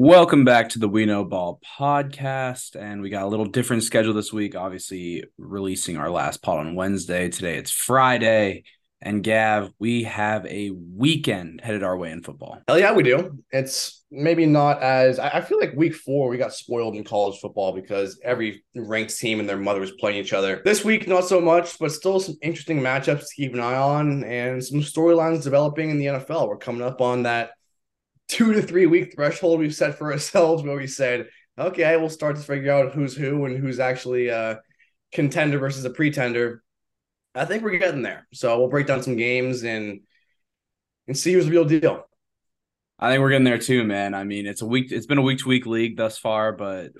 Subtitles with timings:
[0.00, 2.80] Welcome back to the We Know Ball podcast.
[2.80, 4.54] And we got a little different schedule this week.
[4.54, 7.28] Obviously, releasing our last pod on Wednesday.
[7.28, 8.62] Today it's Friday.
[9.02, 12.60] And Gav, we have a weekend headed our way in football.
[12.68, 13.42] Hell yeah, we do.
[13.50, 17.72] It's maybe not as I feel like week four we got spoiled in college football
[17.72, 20.62] because every ranked team and their mother was playing each other.
[20.64, 24.22] This week, not so much, but still some interesting matchups to keep an eye on
[24.22, 26.46] and some storylines developing in the NFL.
[26.46, 27.50] We're coming up on that
[28.28, 32.36] two to three week threshold we've set for ourselves where we said, okay, we'll start
[32.36, 34.60] to figure out who's who and who's actually a
[35.12, 36.62] contender versus a pretender.
[37.34, 38.26] I think we're getting there.
[38.32, 40.00] So we'll break down some games and
[41.06, 42.04] and see who's the real deal.
[42.98, 44.14] I think we're getting there too, man.
[44.14, 44.92] I mean, it's a week.
[44.92, 46.90] It's been a week to week league thus far, but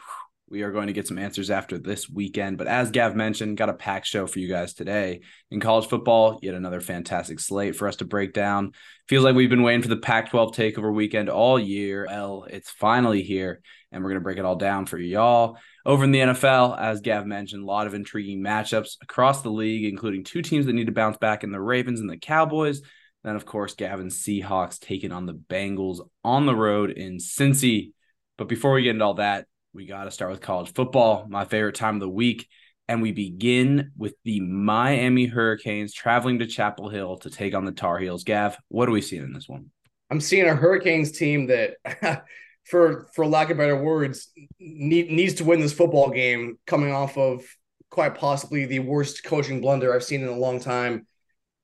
[0.51, 2.59] we are going to get some answers after this weekend.
[2.59, 5.21] But as Gav mentioned, got a packed show for you guys today.
[5.51, 8.73] In college football, yet another fantastic slate for us to break down.
[9.09, 12.07] Feels like we've been waiting for the Pac 12 takeover weekend all year.
[12.09, 13.61] Well, it's finally here,
[13.93, 15.59] and we're going to break it all down for y'all.
[15.85, 19.85] Over in the NFL, as Gav mentioned, a lot of intriguing matchups across the league,
[19.85, 22.83] including two teams that need to bounce back in the Ravens and the Cowboys.
[23.25, 27.93] Then, of course, Gavin's Seahawks taking on the Bengals on the road in Cincy.
[28.37, 31.45] But before we get into all that, we got to start with college football, my
[31.45, 32.49] favorite time of the week.
[32.89, 37.73] And we begin with the Miami Hurricanes traveling to Chapel Hill to take on the
[37.73, 38.25] Tar Heels.
[38.25, 39.71] Gav, what are we seeing in this one?
[40.11, 41.75] I'm seeing a Hurricanes team that,
[42.65, 47.19] for for lack of better words, need, needs to win this football game, coming off
[47.19, 47.45] of
[47.91, 51.07] quite possibly the worst coaching blunder I've seen in a long time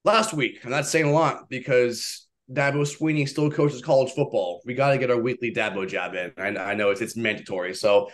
[0.04, 0.60] last week.
[0.64, 4.62] And that's saying a lot because Dabo Swinney still coaches college football.
[4.64, 6.32] We got to get our weekly Dabo jab in.
[6.36, 7.74] I, I know it's it's mandatory.
[7.74, 8.10] So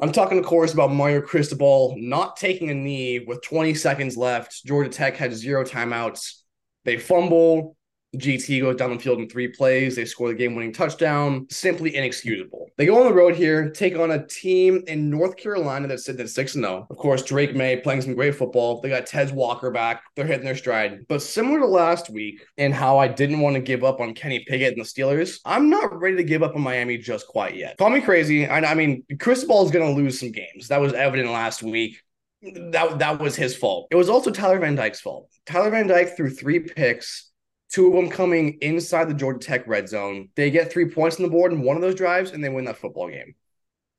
[0.00, 4.64] I'm talking, of course, about Mario Cristobal not taking a knee with 20 seconds left.
[4.64, 6.42] Georgia Tech had zero timeouts.
[6.84, 7.76] They fumble.
[8.16, 9.96] GT goes down the field in three plays.
[9.96, 11.46] They score the game winning touchdown.
[11.50, 12.70] Simply inexcusable.
[12.76, 16.22] They go on the road here, take on a team in North Carolina that's sitting
[16.22, 16.86] at 6 0.
[16.88, 18.80] Of course, Drake Maye playing some great football.
[18.80, 20.02] They got Tez Walker back.
[20.16, 21.06] They're hitting their stride.
[21.08, 24.44] But similar to last week and how I didn't want to give up on Kenny
[24.48, 27.76] Pickett and the Steelers, I'm not ready to give up on Miami just quite yet.
[27.76, 28.46] Call me crazy.
[28.46, 30.68] I, I mean, Cristobal is going to lose some games.
[30.68, 32.00] That was evident last week
[32.42, 33.88] that that was his fault.
[33.90, 35.28] It was also Tyler Van Dyke's fault.
[35.46, 37.27] Tyler Van Dyke threw three picks
[37.72, 40.28] two of them coming inside the Georgia Tech red zone.
[40.34, 42.64] They get three points on the board in one of those drives and they win
[42.64, 43.34] that football game.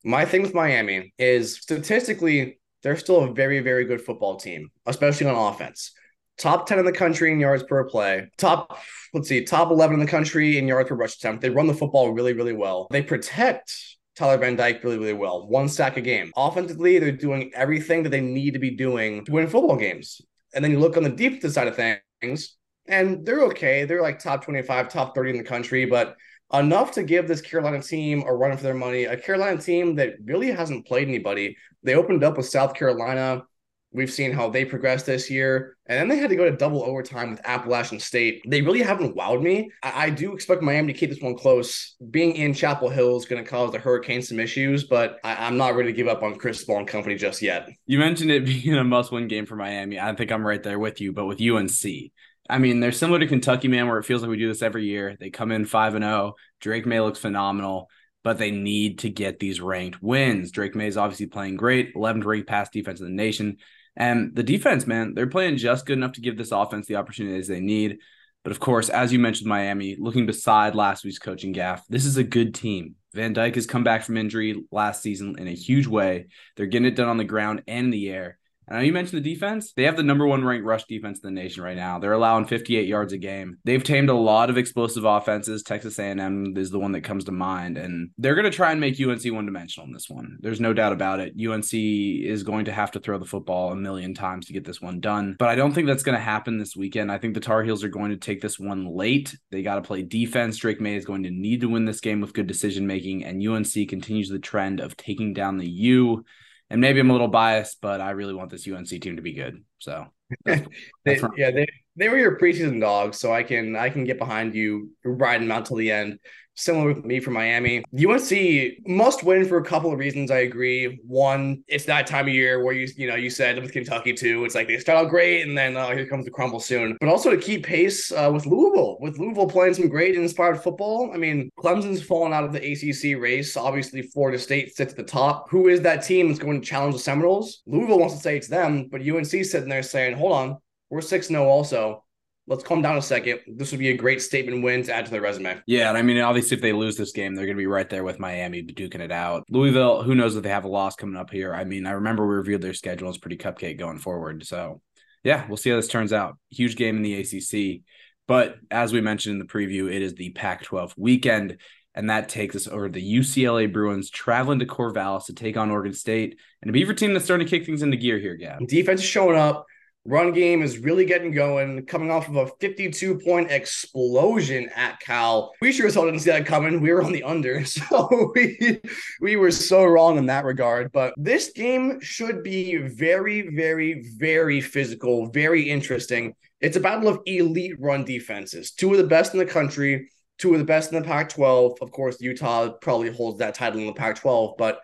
[0.04, 5.26] My thing with Miami is statistically, they're still a very, very good football team, especially
[5.26, 5.92] on offense.
[6.38, 8.30] Top 10 in the country in yards per play.
[8.38, 8.78] Top,
[9.12, 11.42] let's see, top 11 in the country in yards per rush attempt.
[11.42, 12.88] They run the football really, really well.
[12.90, 13.74] They protect
[14.16, 15.46] Tyler Van Dyke really, really well.
[15.46, 16.32] One sack a game.
[16.36, 20.22] Offensively, they're doing everything that they need to be doing to win football games.
[20.54, 23.84] And then you look on the defensive side of things, and they're okay.
[23.84, 26.16] They're like top 25, top 30 in the country, but
[26.52, 29.04] enough to give this Carolina team a run for their money.
[29.04, 31.56] A Carolina team that really hasn't played anybody.
[31.82, 33.44] They opened up with South Carolina.
[33.92, 35.76] We've seen how they progressed this year.
[35.86, 38.40] And then they had to go to double overtime with Appalachian State.
[38.46, 39.72] They really haven't wowed me.
[39.82, 41.96] I, I do expect Miami to keep this one close.
[42.10, 45.56] Being in Chapel Hill is going to cause the Hurricanes some issues, but I, am
[45.56, 47.68] not ready to give up on Cristobal and company just yet.
[47.86, 49.98] You mentioned it being a must win game for Miami.
[49.98, 52.12] I think I'm right there with you, but with UNC.
[52.50, 54.84] I mean, they're similar to Kentucky, man, where it feels like we do this every
[54.84, 55.16] year.
[55.18, 56.34] They come in 5 and 0.
[56.60, 57.88] Drake Maye looks phenomenal,
[58.22, 60.50] but they need to get these ranked wins.
[60.50, 63.56] Drake Maye is obviously playing great, 11th ranked pass defense in the nation.
[63.96, 67.48] And the defense, man, they're playing just good enough to give this offense the opportunities
[67.48, 67.98] they need.
[68.42, 72.16] But of course, as you mentioned, Miami, looking beside last week's coaching gaff, this is
[72.16, 72.94] a good team.
[73.12, 76.28] Van Dyke has come back from injury last season in a huge way.
[76.56, 78.38] They're getting it done on the ground and in the air.
[78.70, 79.72] I know you mentioned the defense.
[79.72, 81.98] They have the number one ranked rush defense in the nation right now.
[81.98, 83.58] They're allowing 58 yards a game.
[83.64, 85.64] They've tamed a lot of explosive offenses.
[85.64, 88.80] Texas A&M is the one that comes to mind, and they're going to try and
[88.80, 90.38] make UNC one dimensional in this one.
[90.40, 91.34] There's no doubt about it.
[91.36, 94.80] UNC is going to have to throw the football a million times to get this
[94.80, 97.10] one done, but I don't think that's going to happen this weekend.
[97.10, 99.36] I think the Tar Heels are going to take this one late.
[99.50, 100.58] They got to play defense.
[100.58, 103.44] Drake Maye is going to need to win this game with good decision making, and
[103.44, 106.24] UNC continues the trend of taking down the U
[106.70, 109.32] and maybe I'm a little biased, but I really want this UNC team to be
[109.32, 109.64] good.
[109.78, 110.06] So
[110.44, 110.66] that's,
[111.04, 111.66] that's yeah, they
[112.00, 115.56] they were your preseason dogs, so I can I can get behind you riding them
[115.56, 116.18] out till the end
[116.60, 117.82] similar with me for Miami.
[117.94, 120.30] UNC must win for a couple of reasons.
[120.30, 121.00] I agree.
[121.06, 124.44] One, it's that time of year where you you know you said with Kentucky too.
[124.44, 126.96] It's like they start out great and then uh, here comes the crumble soon.
[127.00, 131.10] But also to keep pace uh, with Louisville, with Louisville playing some great inspired football.
[131.12, 133.56] I mean, Clemson's fallen out of the ACC race.
[133.56, 135.48] Obviously, Florida State sits at the top.
[135.50, 137.62] Who is that team that's going to challenge the Seminoles?
[137.66, 140.58] Louisville wants to say it's them, but UNC sitting there saying, "Hold on,
[140.90, 142.04] we're six 0 also."
[142.50, 143.40] let's calm down a second.
[143.46, 145.62] This would be a great statement win to add to their resume.
[145.66, 147.88] Yeah, and I mean, obviously, if they lose this game, they're going to be right
[147.88, 149.44] there with Miami duking it out.
[149.48, 151.54] Louisville, who knows if they have a loss coming up here?
[151.54, 154.44] I mean, I remember we reviewed their schedule; it's pretty cupcake going forward.
[154.44, 154.82] So,
[155.22, 156.36] yeah, we'll see how this turns out.
[156.50, 157.82] Huge game in the ACC,
[158.26, 161.58] but as we mentioned in the preview, it is the Pac-12 weekend.
[161.92, 165.92] And that takes us over the UCLA Bruins traveling to Corvallis to take on Oregon
[165.92, 168.64] State and a Beaver team that's starting to kick things into gear here, Gav.
[168.68, 169.66] Defense is showing up.
[170.06, 175.52] Run game is really getting going, coming off of a 52 point explosion at Cal.
[175.60, 176.80] We sure as hell didn't see that coming.
[176.80, 178.80] We were on the under, so we
[179.20, 180.90] we were so wrong in that regard.
[180.92, 186.34] But this game should be very, very, very physical, very interesting.
[186.60, 190.08] It's a battle of elite run defenses, two of the best in the country
[190.40, 191.78] two of the best in the Pac 12.
[191.82, 194.54] Of course, Utah probably holds that title in the Pac 12.
[194.56, 194.80] But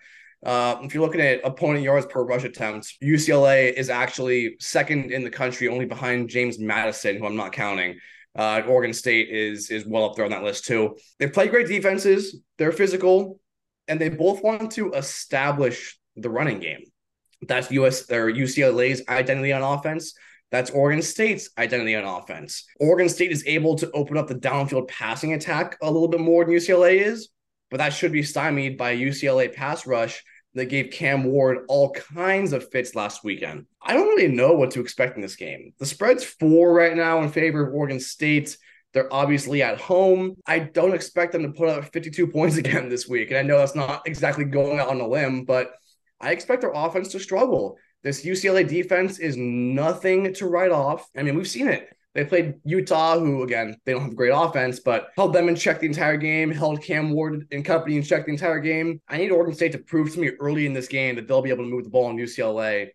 [0.46, 5.24] uh, if you're looking at opponent yards per rush attempt, UCLA is actually second in
[5.24, 7.98] the country, only behind James Madison, who I'm not counting.
[8.32, 10.96] Uh, Oregon State is is well up there on that list too.
[11.18, 12.38] They play great defenses.
[12.58, 13.40] They're physical,
[13.88, 16.84] and they both want to establish the running game.
[17.42, 20.14] That's US or UCLA's identity on offense.
[20.52, 22.66] That's Oregon State's identity on offense.
[22.78, 26.44] Oregon State is able to open up the downfield passing attack a little bit more
[26.44, 27.30] than UCLA is,
[27.68, 30.22] but that should be stymied by UCLA pass rush
[30.56, 33.66] that gave Cam Ward all kinds of fits last weekend.
[33.82, 35.74] I don't really know what to expect in this game.
[35.78, 38.56] The spread's four right now in favor of Oregon State.
[38.94, 40.36] They're obviously at home.
[40.46, 43.30] I don't expect them to put up 52 points again this week.
[43.30, 45.72] And I know that's not exactly going out on a limb, but
[46.22, 47.76] I expect their offense to struggle.
[48.02, 51.06] This UCLA defense is nothing to write off.
[51.14, 51.86] I mean, we've seen it.
[52.16, 55.80] They played Utah, who again they don't have great offense, but held them in check
[55.80, 56.50] the entire game.
[56.50, 59.00] Held Cam Ward and company in check the entire game.
[59.06, 61.50] I need Oregon State to prove to me early in this game that they'll be
[61.50, 62.88] able to move the ball in UCLA,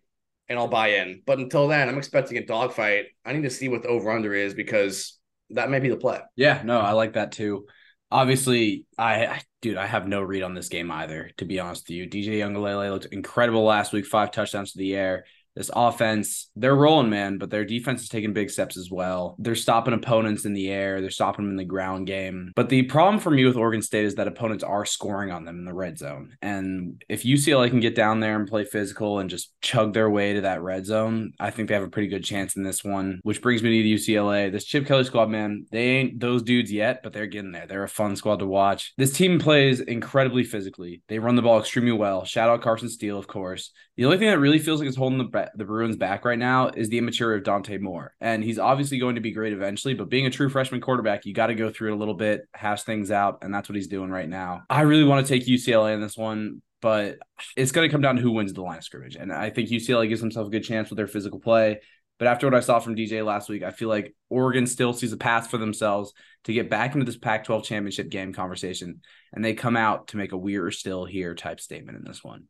[0.48, 1.22] and I'll buy in.
[1.24, 3.06] But until then, I'm expecting a dogfight.
[3.24, 5.18] I need to see what the over under is because
[5.50, 6.20] that may be the play.
[6.34, 7.66] Yeah, no, I like that too
[8.12, 11.88] obviously I, I, dude i have no read on this game either to be honest
[11.88, 15.24] with you dj Uiagalelei looked incredible last week five touchdowns to the air
[15.54, 19.36] this offense, they're rolling, man, but their defense is taking big steps as well.
[19.38, 22.52] They're stopping opponents in the air, they're stopping them in the ground game.
[22.56, 25.58] But the problem for me with Oregon State is that opponents are scoring on them
[25.58, 26.36] in the red zone.
[26.40, 30.34] And if UCLA can get down there and play physical and just chug their way
[30.34, 33.20] to that red zone, I think they have a pretty good chance in this one.
[33.22, 34.50] Which brings me to UCLA.
[34.50, 37.66] This Chip Kelly squad, man, they ain't those dudes yet, but they're getting there.
[37.66, 38.92] They're a fun squad to watch.
[38.96, 41.02] This team plays incredibly physically.
[41.08, 42.24] They run the ball extremely well.
[42.24, 43.72] Shout out Carson Steele, of course.
[43.96, 45.24] The only thing that really feels like it's holding the
[45.54, 48.14] the Bruins back right now is the immaturity of Dante Moore.
[48.20, 51.34] And he's obviously going to be great eventually, but being a true freshman quarterback, you
[51.34, 53.88] got to go through it a little bit, hash things out, and that's what he's
[53.88, 54.62] doing right now.
[54.70, 57.18] I really want to take UCLA in this one, but
[57.56, 59.16] it's going to come down to who wins the line of scrimmage.
[59.16, 61.80] And I think UCLA gives themselves a good chance with their physical play.
[62.18, 65.12] But after what I saw from DJ last week, I feel like Oregon still sees
[65.12, 66.12] a path for themselves
[66.44, 69.00] to get back into this Pac 12 championship game conversation.
[69.32, 72.48] And they come out to make a we're still here type statement in this one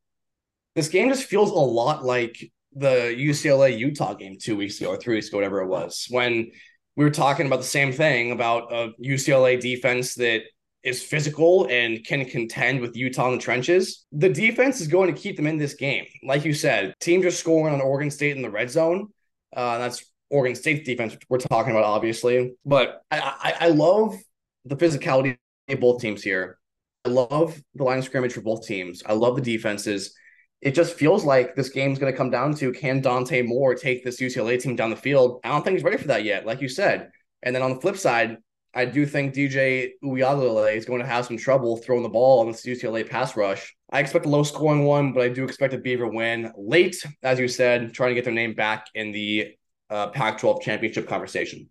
[0.74, 4.96] this game just feels a lot like the UCLA Utah game two weeks ago or
[4.96, 6.50] three weeks ago, whatever it was, when
[6.96, 10.42] we were talking about the same thing about a UCLA defense that
[10.82, 14.04] is physical and can contend with Utah in the trenches.
[14.12, 16.06] The defense is going to keep them in this game.
[16.24, 19.08] Like you said, teams are scoring on Oregon State in the red zone.
[19.54, 22.54] Uh, that's Oregon State's defense we're talking about, obviously.
[22.64, 24.16] But I, I, I love
[24.64, 25.36] the physicality
[25.68, 26.58] of both teams here.
[27.04, 29.02] I love the line of scrimmage for both teams.
[29.06, 30.14] I love the defenses
[30.62, 34.04] it just feels like this game's going to come down to can Dante Moore take
[34.04, 35.40] this UCLA team down the field?
[35.42, 37.10] I don't think he's ready for that yet, like you said.
[37.42, 38.36] And then on the flip side,
[38.72, 42.46] I do think DJ Uiagalelei is going to have some trouble throwing the ball on
[42.46, 43.74] this UCLA pass rush.
[43.90, 47.40] I expect a low scoring one, but I do expect a Beaver win late, as
[47.40, 49.56] you said, trying to get their name back in the
[49.90, 51.68] uh, Pac 12 championship conversation.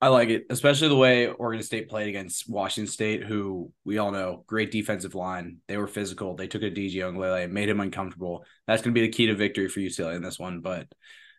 [0.00, 4.12] I like it, especially the way Oregon State played against Washington State, who we all
[4.12, 5.58] know great defensive line.
[5.68, 6.34] They were physical.
[6.34, 8.44] They took a DJ Uiagalelei, made him uncomfortable.
[8.66, 10.60] That's going to be the key to victory for UCLA in this one.
[10.60, 10.86] But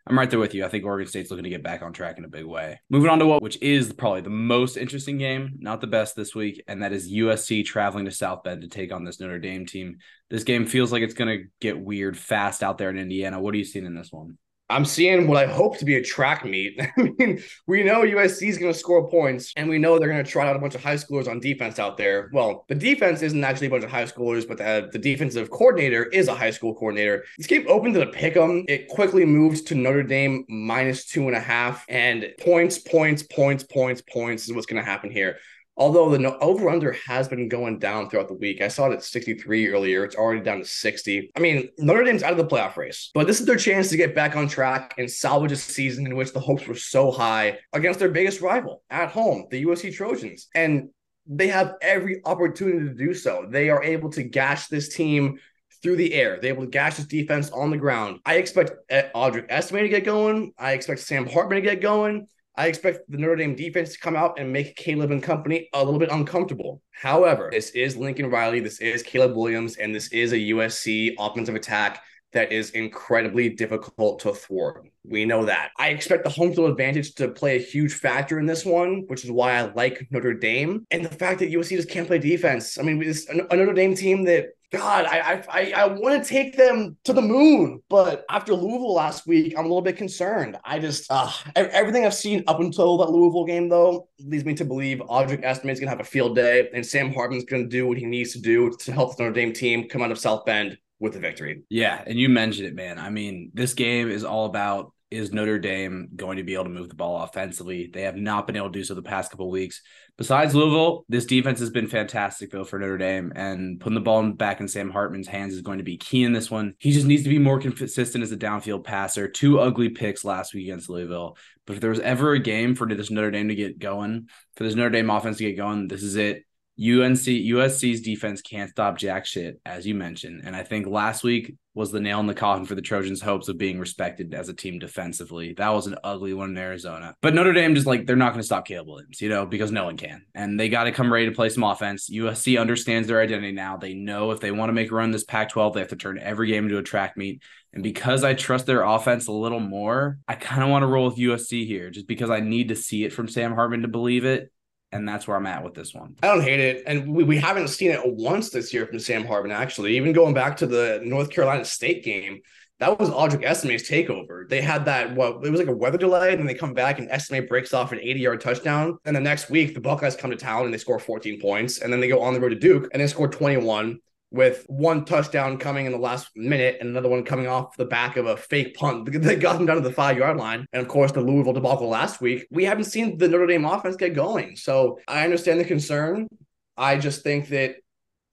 [0.07, 0.65] I'm right there with you.
[0.65, 2.79] I think Oregon State's looking to get back on track in a big way.
[2.89, 6.33] Moving on to what, which is probably the most interesting game, not the best this
[6.33, 9.67] week, and that is USC traveling to South Bend to take on this Notre Dame
[9.67, 9.97] team.
[10.29, 13.39] This game feels like it's going to get weird fast out there in Indiana.
[13.39, 14.37] What are you seeing in this one?
[14.69, 16.79] I'm seeing what I hope to be a track meet.
[16.97, 20.23] I mean, we know USC is going to score points, and we know they're going
[20.23, 22.29] to try out a bunch of high schoolers on defense out there.
[22.33, 26.05] Well, the defense isn't actually a bunch of high schoolers, but the, the defensive coordinator
[26.05, 27.23] is a high school coordinator.
[27.37, 28.65] This game opened to the pick 'em.
[28.67, 33.63] It quickly moved to Notre Dame minus two and a half, and points, points, points,
[33.63, 35.37] points, points is what's going to happen here.
[35.77, 38.61] Although the over under has been going down throughout the week.
[38.61, 40.03] I saw it at 63 earlier.
[40.03, 41.31] It's already down to 60.
[41.35, 43.97] I mean, Notre Dame's out of the playoff race, but this is their chance to
[43.97, 47.59] get back on track and salvage a season in which the hopes were so high
[47.73, 50.47] against their biggest rival at home, the USC Trojans.
[50.55, 50.89] And
[51.27, 53.45] they have every opportunity to do so.
[53.49, 55.39] They are able to gash this team
[55.83, 56.39] through the air.
[56.41, 58.19] They're able to gash this defense on the ground.
[58.25, 60.53] I expect eh, Audric Estime to get going.
[60.57, 62.27] I expect Sam Hartman to get going.
[62.57, 65.83] I expect the Notre Dame defense to come out and make Caleb and company a
[65.83, 66.81] little bit uncomfortable.
[66.89, 71.53] However, this is Lincoln Riley, this is Caleb Williams, and this is a USC offensive
[71.53, 72.01] attack
[72.33, 74.87] that is incredibly difficult to thwart.
[75.05, 75.69] We know that.
[75.77, 79.23] I expect the home field advantage to play a huge factor in this one, which
[79.23, 80.85] is why I like Notre Dame.
[80.89, 82.79] And the fact that USC just can't play defense.
[82.79, 86.57] I mean, it's a Notre Dame team that God, I I I want to take
[86.57, 90.57] them to the moon, but after Louisville last week, I'm a little bit concerned.
[90.65, 94.65] I just uh, everything I've seen up until that Louisville game though leads me to
[94.65, 97.97] believe Audric Estime is gonna have a field day, and Sam Hartman's gonna do what
[97.97, 100.77] he needs to do to help the Notre Dame team come out of South Bend
[100.99, 101.63] with the victory.
[101.69, 102.99] Yeah, and you mentioned it, man.
[102.99, 106.69] I mean, this game is all about is Notre Dame going to be able to
[106.69, 107.89] move the ball offensively?
[107.93, 109.81] They have not been able to do so the past couple weeks.
[110.17, 114.31] Besides Louisville, this defense has been fantastic though for Notre Dame, and putting the ball
[114.31, 116.73] back in Sam Hartman's hands is going to be key in this one.
[116.79, 119.27] He just needs to be more consistent as a downfield passer.
[119.27, 122.87] Two ugly picks last week against Louisville, but if there was ever a game for
[122.87, 126.01] this Notre Dame to get going, for this Notre Dame offense to get going, this
[126.01, 126.46] is it.
[126.79, 130.43] UNC USC's defense can't stop jack shit, as you mentioned.
[130.45, 133.47] And I think last week was the nail in the coffin for the Trojans' hopes
[133.47, 135.53] of being respected as a team defensively.
[135.53, 137.15] That was an ugly one in Arizona.
[137.21, 139.71] But Notre Dame just like they're not going to stop Caleb Williams, you know, because
[139.71, 140.23] no one can.
[140.35, 142.09] And they got to come ready to play some offense.
[142.09, 143.77] USC understands their identity now.
[143.77, 145.95] They know if they want to make a run this Pac 12, they have to
[145.95, 147.41] turn every game into a track meet.
[147.73, 151.05] And because I trust their offense a little more, I kind of want to roll
[151.05, 154.25] with USC here just because I need to see it from Sam Hartman to believe
[154.25, 154.51] it
[154.91, 156.15] and that's where I'm at with this one.
[156.23, 159.25] I don't hate it, and we, we haven't seen it once this year from Sam
[159.25, 159.51] Hartman.
[159.51, 162.39] Actually, even going back to the North Carolina State game,
[162.79, 164.47] that was Audric Estime's takeover.
[164.47, 166.99] They had that what it was like a weather delay, and then they come back
[166.99, 168.97] and Estime breaks off an 80 yard touchdown.
[169.05, 171.91] And the next week, the Buckeyes come to town and they score 14 points, and
[171.91, 173.99] then they go on the road to Duke and they score 21
[174.31, 178.17] with one touchdown coming in the last minute and another one coming off the back
[178.17, 180.65] of a fake punt that got them down to the five yard line.
[180.73, 182.45] And of course, the Louisville debacle last week.
[182.51, 184.55] We haven't seen the Notre Dame offense get going.
[184.55, 186.27] So I understand the concern.
[186.75, 187.75] I just think that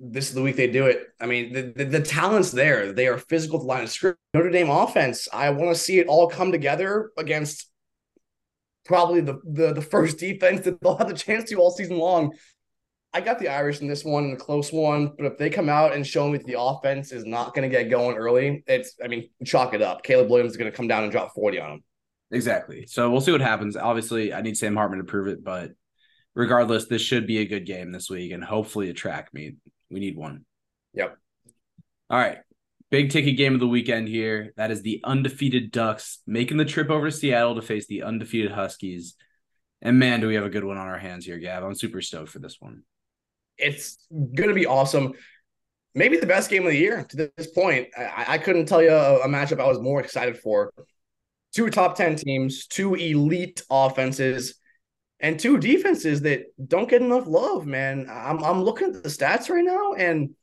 [0.01, 1.07] this is the week they do it.
[1.21, 2.93] I mean, the, the, the talent's there.
[2.93, 4.19] They are physical the line of script.
[4.35, 7.71] Notre Dame offense, I want to see it all come together against
[8.85, 12.33] probably the, the the first defense that they'll have the chance to all season long
[13.14, 15.12] I got the Irish in this one, in a close one.
[15.16, 17.75] But if they come out and show me that the offense is not going to
[17.75, 20.02] get going early, it's, I mean, chalk it up.
[20.02, 21.85] Caleb Williams is going to come down and drop 40 on them.
[22.33, 22.87] Exactly.
[22.88, 23.76] So we'll see what happens.
[23.76, 25.71] Obviously, I need Sam Hartman to prove it, but
[26.35, 29.59] regardless, this should be a good game this week and hopefully a track meet.
[29.90, 30.44] We need one.
[30.94, 31.16] Yep.
[32.11, 32.38] All right.
[32.90, 34.52] Big ticket game of the weekend here.
[34.56, 38.50] That is the undefeated Ducks making the trip over to Seattle to face the undefeated
[38.50, 39.14] Huskies.
[39.80, 41.62] And man, do we have a good one on our hands here, Gav.
[41.62, 42.83] I'm super stoked for this one
[43.59, 45.15] it's going to be awesome.
[45.95, 47.89] Maybe the best game of the year to this point.
[47.97, 50.73] I, I couldn't tell you a, a matchup I was more excited for.
[51.55, 54.57] Two top 10 teams, two elite offenses,
[55.21, 58.09] and two defenses that don't get enough love, man.
[58.11, 60.35] I'm, I'm looking at the stats right now, and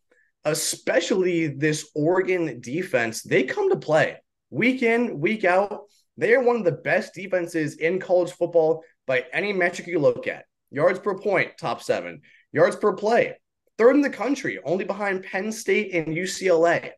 [0.46, 4.18] especially this Oregon defense, they come to play
[4.50, 5.82] week in, week out.
[6.18, 10.28] They are one of the best defenses in college football by any metric you look
[10.28, 10.46] at.
[10.72, 12.22] Yards per point, top seven.
[12.54, 13.38] Yards per play,
[13.78, 16.92] third in the country, only behind Penn State and UCLA.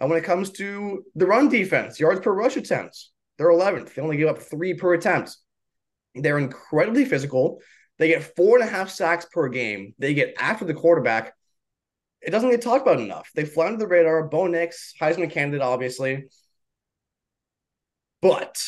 [0.00, 3.94] And uh, when it comes to the run defense, yards per rush attempts, they're 11th.
[3.94, 5.36] They only give up three per attempt.
[6.14, 7.60] They're incredibly physical.
[7.98, 9.94] They get four and a half sacks per game.
[9.98, 11.34] They get after the quarterback.
[12.22, 13.30] It doesn't get talked about enough.
[13.34, 14.28] They fly under the radar.
[14.28, 16.24] Bo Nix, Heisman candidate, obviously.
[18.22, 18.62] But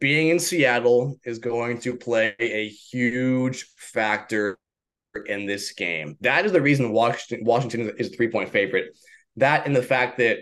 [0.00, 4.58] being in Seattle is going to play a huge factor
[5.26, 6.16] in this game.
[6.20, 8.96] That is the reason Washington Washington is a three point favorite.
[9.36, 10.38] That and the fact that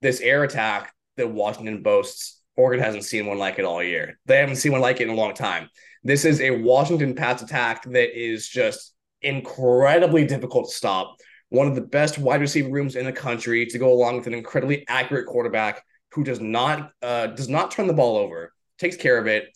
[0.00, 4.18] this air attack that Washington boasts, Oregon hasn't seen one like it all year.
[4.26, 5.68] They haven't seen one like it in a long time.
[6.04, 11.16] This is a Washington pass attack that is just incredibly difficult to stop.
[11.50, 14.34] One of the best wide receiver rooms in the country to go along with an
[14.34, 15.82] incredibly accurate quarterback
[16.12, 19.48] who does not uh, does not turn the ball over, takes care of it.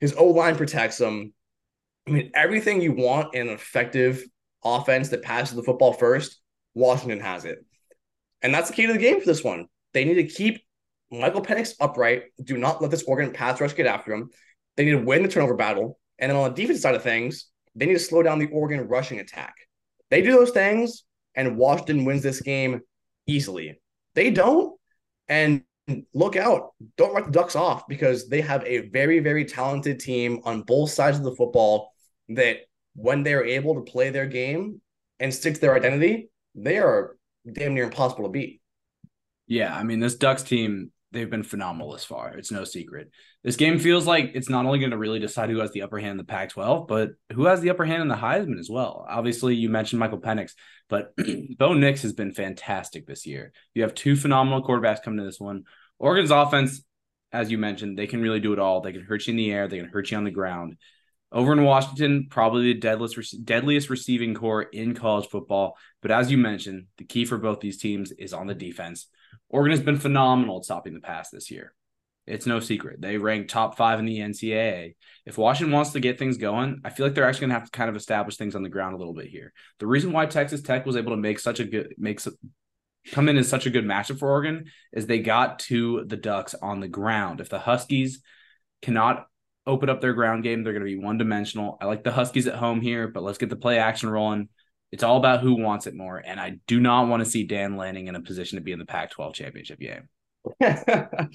[0.00, 1.32] His O line protects him.
[2.08, 4.24] I mean, everything you want in an effective
[4.64, 6.40] offense that passes the football first,
[6.74, 7.58] Washington has it.
[8.40, 9.66] And that's the key to the game for this one.
[9.92, 10.62] They need to keep
[11.10, 12.24] Michael Penix upright.
[12.42, 14.30] Do not let this Oregon pass rush get after him.
[14.76, 15.98] They need to win the turnover battle.
[16.18, 18.88] And then on the defense side of things, they need to slow down the Oregon
[18.88, 19.54] rushing attack.
[20.10, 22.80] They do those things, and Washington wins this game
[23.26, 23.80] easily.
[24.14, 24.78] They don't,
[25.28, 25.62] and
[26.14, 26.70] look out.
[26.96, 30.90] Don't write the Ducks off because they have a very, very talented team on both
[30.90, 31.92] sides of the football
[32.30, 32.58] that
[32.94, 34.80] when they're able to play their game
[35.20, 37.16] and stick to their identity, they are
[37.50, 38.60] damn near impossible to beat.
[39.46, 42.36] Yeah, I mean, this Ducks team, they've been phenomenal this far.
[42.36, 43.10] It's no secret.
[43.42, 45.98] This game feels like it's not only going to really decide who has the upper
[45.98, 48.68] hand in the Pac 12, but who has the upper hand in the Heisman as
[48.68, 49.06] well.
[49.08, 50.52] Obviously, you mentioned Michael Penix,
[50.88, 51.14] but
[51.58, 53.52] Bo Nix has been fantastic this year.
[53.74, 55.64] You have two phenomenal quarterbacks coming to this one.
[55.98, 56.82] Oregon's offense,
[57.32, 58.80] as you mentioned, they can really do it all.
[58.80, 60.76] They can hurt you in the air, they can hurt you on the ground.
[61.30, 65.76] Over in Washington, probably the deadliest, deadliest receiving corps in college football.
[66.00, 69.06] But as you mentioned, the key for both these teams is on the defense.
[69.50, 71.74] Oregon has been phenomenal at stopping the pass this year.
[72.26, 73.00] It's no secret.
[73.00, 74.94] They rank top five in the NCAA.
[75.24, 77.70] If Washington wants to get things going, I feel like they're actually going to have
[77.70, 79.52] to kind of establish things on the ground a little bit here.
[79.78, 82.28] The reason why Texas Tech was able to make such a good makes
[83.12, 86.54] come in as such a good matchup for Oregon is they got to the Ducks
[86.54, 87.40] on the ground.
[87.40, 88.20] If the Huskies
[88.82, 89.26] cannot
[89.68, 91.78] open up their ground game, they're going to be one dimensional.
[91.80, 94.48] I like the Huskies at home here, but let's get the play action rolling.
[94.90, 96.16] It's all about who wants it more.
[96.16, 98.78] And I do not want to see Dan Lanning in a position to be in
[98.78, 100.08] the Pac 12 championship game.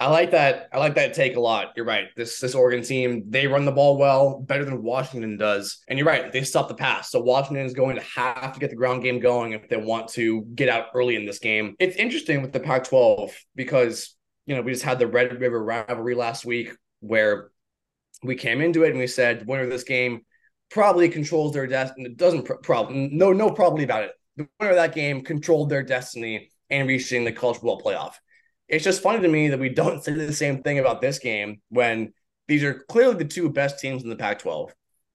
[0.00, 0.70] I like that.
[0.72, 1.72] I like that take a lot.
[1.76, 2.06] You're right.
[2.16, 5.82] This this Oregon team, they run the ball well, better than Washington does.
[5.88, 7.10] And you're right, they stop the pass.
[7.10, 10.08] So Washington is going to have to get the ground game going if they want
[10.10, 11.74] to get out early in this game.
[11.78, 14.16] It's interesting with the Pac-12 because
[14.46, 17.50] you know we just had the Red River rivalry last week where
[18.22, 20.22] we came into it and we said winner of this game
[20.70, 22.06] probably controls their destiny.
[22.06, 24.12] It doesn't pr- problem no no probably about it.
[24.36, 28.14] The winner of that game controlled their destiny and reaching the college football playoff
[28.70, 31.60] it's just funny to me that we don't say the same thing about this game
[31.68, 32.12] when
[32.48, 34.72] these are clearly the two best teams in the Pac 12.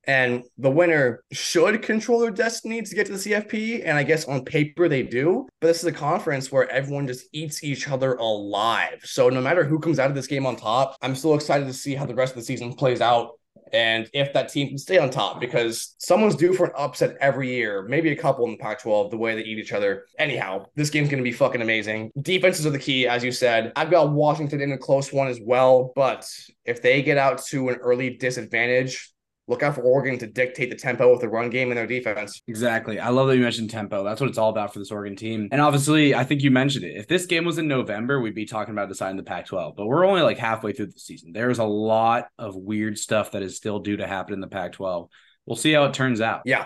[0.08, 3.82] And the winner should control their destiny to get to the CFP.
[3.86, 5.48] And I guess on paper they do.
[5.62, 9.02] But this is a conference where everyone just eats each other alive.
[9.04, 11.74] So no matter who comes out of this game on top, I'm still excited to
[11.74, 13.32] see how the rest of the season plays out
[13.74, 17.54] and if that team can stay on top because someone's due for an upset every
[17.54, 20.06] year, maybe a couple in the Pac 12, the way they eat each other.
[20.20, 22.12] Anyhow, this game's going to be fucking amazing.
[22.22, 23.72] Defenses are the key, as you said.
[23.76, 26.30] I've got Washington in a close one as well, but
[26.64, 29.12] if they get out to an early disadvantage,
[29.48, 32.42] look out for Oregon to dictate the tempo with the run game and their defense.
[32.48, 33.00] Exactly.
[33.00, 34.04] I love that you mentioned tempo.
[34.04, 35.50] That's what it's all about for this Oregon team.
[35.52, 36.98] And obviously, I think you mentioned it.
[36.98, 39.86] If this game was in November, we'd be talking about deciding the Pac 12, but
[39.86, 41.32] we're only like halfway through the season.
[41.32, 44.74] There's a lot of weird stuff that is still due to happen in the Pac
[44.74, 45.10] 12.
[45.46, 46.42] We'll see how it turns out.
[46.46, 46.66] Yeah.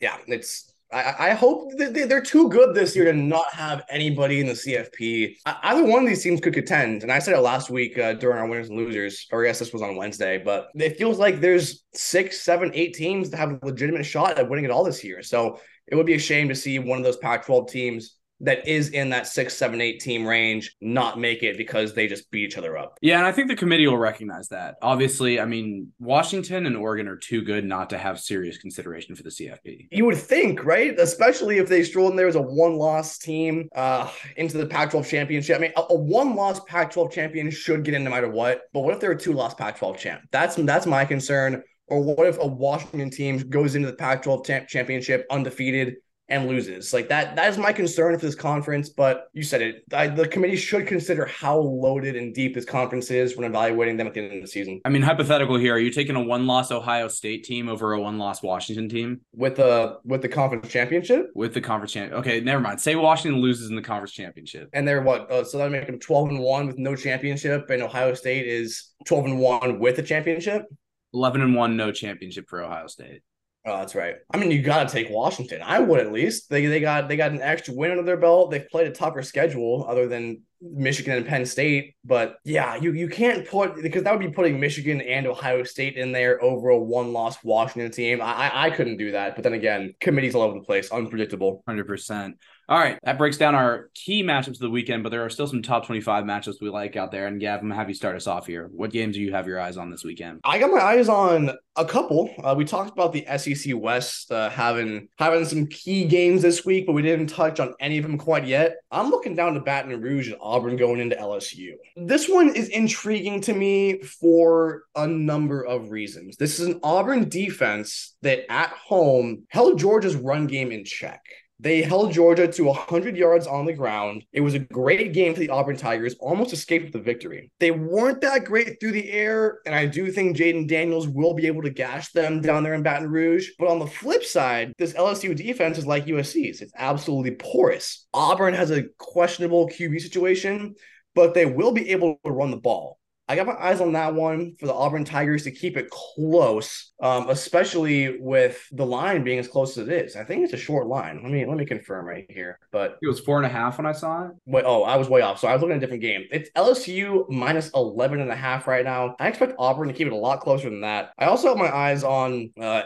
[0.00, 0.16] Yeah.
[0.26, 4.52] It's, I, I hope they're too good this year to not have anybody in the
[4.52, 5.36] CFP.
[5.44, 7.02] Either one of these teams could contend.
[7.02, 9.58] And I said it last week uh, during our winners and losers, or I guess
[9.58, 13.50] this was on Wednesday, but it feels like there's six, seven, eight teams that have
[13.50, 15.22] a legitimate shot at winning it all this year.
[15.22, 18.66] So it would be a shame to see one of those Pac 12 teams that
[18.66, 22.44] is in that six, seven, eight team range not make it because they just beat
[22.44, 22.98] each other up.
[23.00, 24.76] Yeah, and I think the committee will recognize that.
[24.82, 29.22] Obviously, I mean, Washington and Oregon are too good not to have serious consideration for
[29.22, 29.88] the CFP.
[29.90, 30.98] You would think, right?
[30.98, 34.90] Especially if they strolled in there as a one loss team uh, into the Pac
[34.90, 35.56] 12 championship.
[35.56, 38.62] I mean, a, a one loss Pac 12 champion should get in no matter what.
[38.72, 40.22] But what if they're a two loss Pac 12 champ?
[40.30, 41.62] That's, that's my concern.
[41.86, 45.96] Or what if a Washington team goes into the Pac 12 championship undefeated
[46.28, 46.92] and loses.
[46.92, 49.84] Like that that is my concern for this conference, but you said it.
[49.92, 54.06] I, the committee should consider how loaded and deep this conference is when evaluating them
[54.06, 54.80] at the end of the season.
[54.84, 58.42] I mean, hypothetical here, are you taking a one-loss Ohio State team over a one-loss
[58.42, 61.30] Washington team with the with the conference championship?
[61.34, 62.12] With the conference champ.
[62.12, 62.80] Okay, never mind.
[62.80, 64.70] Say Washington loses in the conference championship.
[64.72, 65.30] And they're what?
[65.30, 68.92] Uh, so that make them 12 and 1 with no championship and Ohio State is
[69.06, 70.64] 12 and 1 with a championship?
[71.12, 73.22] 11 and 1 no championship for Ohio State.
[73.66, 74.16] Oh, that's right.
[74.30, 75.62] I mean, you got to take Washington.
[75.62, 76.50] I would at least.
[76.50, 78.50] They they got they got an extra win under their belt.
[78.50, 81.94] They've played a tougher schedule other than Michigan and Penn State.
[82.04, 85.96] But yeah, you you can't put because that would be putting Michigan and Ohio State
[85.96, 88.20] in there over a one loss Washington team.
[88.20, 89.34] I, I I couldn't do that.
[89.34, 91.62] But then again, committees all over the place, unpredictable.
[91.66, 92.36] Hundred percent.
[92.66, 95.46] All right, that breaks down our key matchups of the weekend, but there are still
[95.46, 97.26] some top 25 matchups we like out there.
[97.26, 98.70] And Gav, I'm gonna have you start us off here.
[98.72, 100.40] What games do you have your eyes on this weekend?
[100.44, 102.30] I got my eyes on a couple.
[102.42, 106.86] Uh, we talked about the SEC West uh, having having some key games this week,
[106.86, 108.76] but we didn't touch on any of them quite yet.
[108.90, 111.72] I'm looking down to Baton Rouge and Auburn going into LSU.
[111.96, 116.36] This one is intriguing to me for a number of reasons.
[116.36, 121.22] This is an Auburn defense that at home held Georgia's run game in check.
[121.60, 124.24] They held Georgia to 100 yards on the ground.
[124.32, 127.50] It was a great game for the Auburn Tigers, almost escaped with the victory.
[127.60, 131.46] They weren't that great through the air, and I do think Jayden Daniels will be
[131.46, 133.50] able to gash them down there in Baton Rouge.
[133.58, 136.60] But on the flip side, this LSU defense is like USC's.
[136.60, 138.06] It's absolutely porous.
[138.12, 140.74] Auburn has a questionable QB situation,
[141.14, 142.98] but they will be able to run the ball.
[143.28, 146.92] I got my eyes on that one for the Auburn Tigers to keep it close,
[147.00, 150.14] um, especially with the line being as close as it is.
[150.16, 151.20] I think it's a short line.
[151.22, 152.58] Let me let me confirm right here.
[152.70, 154.32] But it was four and a half when I saw it.
[154.44, 155.38] Wait, oh, I was way off.
[155.38, 156.24] So I was looking at a different game.
[156.30, 159.16] It's LSU minus 11 and a half right now.
[159.18, 161.12] I expect Auburn to keep it a lot closer than that.
[161.18, 162.82] I also have my eyes on uh,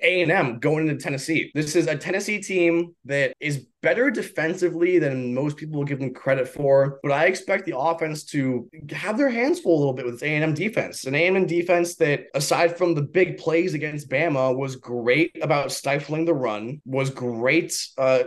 [0.00, 1.50] A&M going into Tennessee.
[1.54, 6.14] This is a Tennessee team that is better defensively than most people will give them
[6.14, 6.98] credit for.
[7.02, 10.54] But I expect the offense to have their hands full a little bit with A&M
[10.54, 11.04] defense.
[11.04, 16.24] An A&M defense that, aside from the big plays against Bama, was great about stifling
[16.24, 17.76] the run, was great.
[17.98, 18.24] Uh,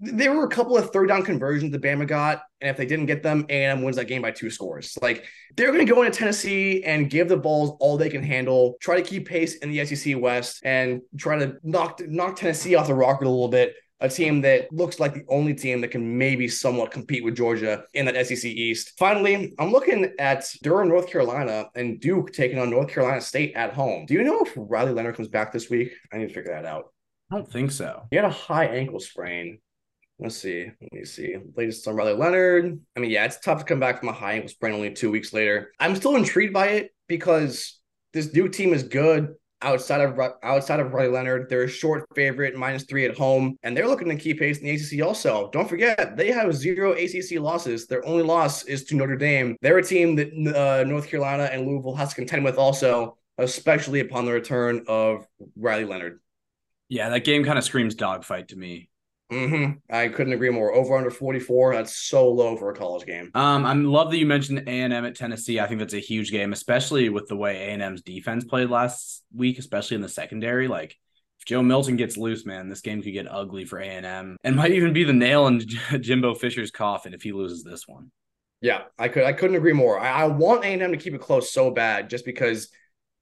[0.00, 2.42] there were a couple of third down conversions that Bama got.
[2.62, 4.98] And if they didn't get them, A&M wins that game by two scores.
[5.00, 8.76] Like they're going to go into Tennessee and give the Vols all they can handle,
[8.80, 12.88] try to keep pace in the SEC West, and try to knock knock Tennessee off
[12.88, 16.18] the rocker a little bit a team that looks like the only team that can
[16.18, 18.92] maybe somewhat compete with Georgia in that SEC East.
[18.98, 23.74] Finally, I'm looking at Durham, North Carolina, and Duke taking on North Carolina State at
[23.74, 24.06] home.
[24.06, 25.92] Do you know if Riley Leonard comes back this week?
[26.12, 26.92] I need to figure that out.
[27.30, 28.04] I don't think so.
[28.10, 29.58] He had a high ankle sprain.
[30.20, 30.64] Let's see.
[30.80, 31.36] Let me see.
[31.56, 32.80] Latest on Riley Leonard.
[32.96, 35.10] I mean, yeah, it's tough to come back from a high ankle sprain only two
[35.10, 35.72] weeks later.
[35.78, 37.78] I'm still intrigued by it because
[38.12, 41.48] this Duke team is good outside of outside of Riley Leonard.
[41.48, 44.64] They're a short favorite, minus three at home, and they're looking to keep pace in
[44.64, 45.06] the ACC.
[45.06, 47.86] Also, don't forget they have zero ACC losses.
[47.86, 49.56] Their only loss is to Notre Dame.
[49.60, 54.00] They're a team that uh, North Carolina and Louisville has to contend with, also, especially
[54.00, 56.20] upon the return of Riley Leonard.
[56.88, 58.87] Yeah, that game kind of screams dogfight to me.
[59.30, 59.94] Mm-hmm.
[59.94, 60.72] I couldn't agree more.
[60.72, 61.74] Over under 44.
[61.74, 63.30] That's so low for a college game.
[63.34, 65.60] Um, I love that you mentioned A and M at Tennessee.
[65.60, 68.70] I think that's a huge game, especially with the way A and M's defense played
[68.70, 70.66] last week, especially in the secondary.
[70.66, 70.96] Like
[71.38, 74.72] if Joe Milton gets loose, man, this game could get ugly for A and might
[74.72, 75.60] even be the nail in
[76.00, 78.10] Jimbo Fisher's coffin if he loses this one.
[78.60, 79.24] Yeah, I could.
[79.24, 80.00] I couldn't agree more.
[80.00, 82.70] I, I want A and M to keep it close so bad, just because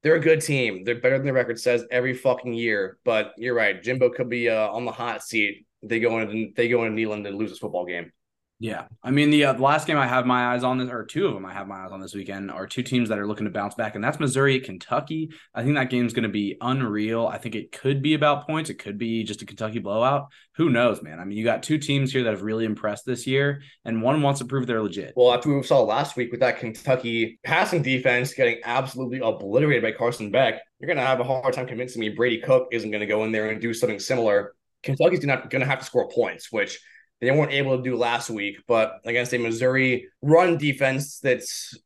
[0.02, 0.84] they're a good team.
[0.84, 2.98] They're better than the record says every fucking year.
[3.04, 6.68] But you're right, Jimbo could be uh, on the hot seat they go into they
[6.68, 8.12] go into Neyland and lose this football game.
[8.58, 11.26] Yeah, I mean the, uh, last game I have my eyes on this, or two
[11.26, 13.44] of them I have my eyes on this weekend, are two teams that are looking
[13.44, 15.30] to bounce back, and that's Missouri at Kentucky.
[15.54, 17.26] I think that game's going to be unreal.
[17.26, 18.70] I think it could be about points.
[18.70, 20.28] It could be just a Kentucky blowout.
[20.56, 21.20] Who knows, man?
[21.20, 24.22] I mean, you got two teams here that have really impressed this year, and one
[24.22, 25.12] wants to prove they're legit.
[25.16, 29.92] Well, after we saw last week with that Kentucky passing defense getting absolutely obliterated by
[29.92, 33.00] Carson Beck, you're going to have a hard time convincing me Brady Cook isn't going
[33.02, 34.54] to go in there and do something similar
[34.86, 36.80] Kentucky's not going to have to score points, which
[37.20, 38.58] they weren't able to do last week.
[38.66, 41.76] But against a Missouri run defense that's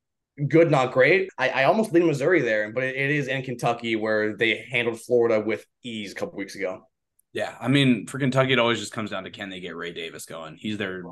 [0.49, 2.73] good, not great, I, I almost lean Missouri there.
[2.73, 6.55] But it, it is in Kentucky where they handled Florida with ease a couple weeks
[6.55, 6.83] ago.
[7.33, 9.93] Yeah, I mean, for Kentucky, it always just comes down to can they get Ray
[9.93, 10.57] Davis going?
[10.57, 11.03] He's their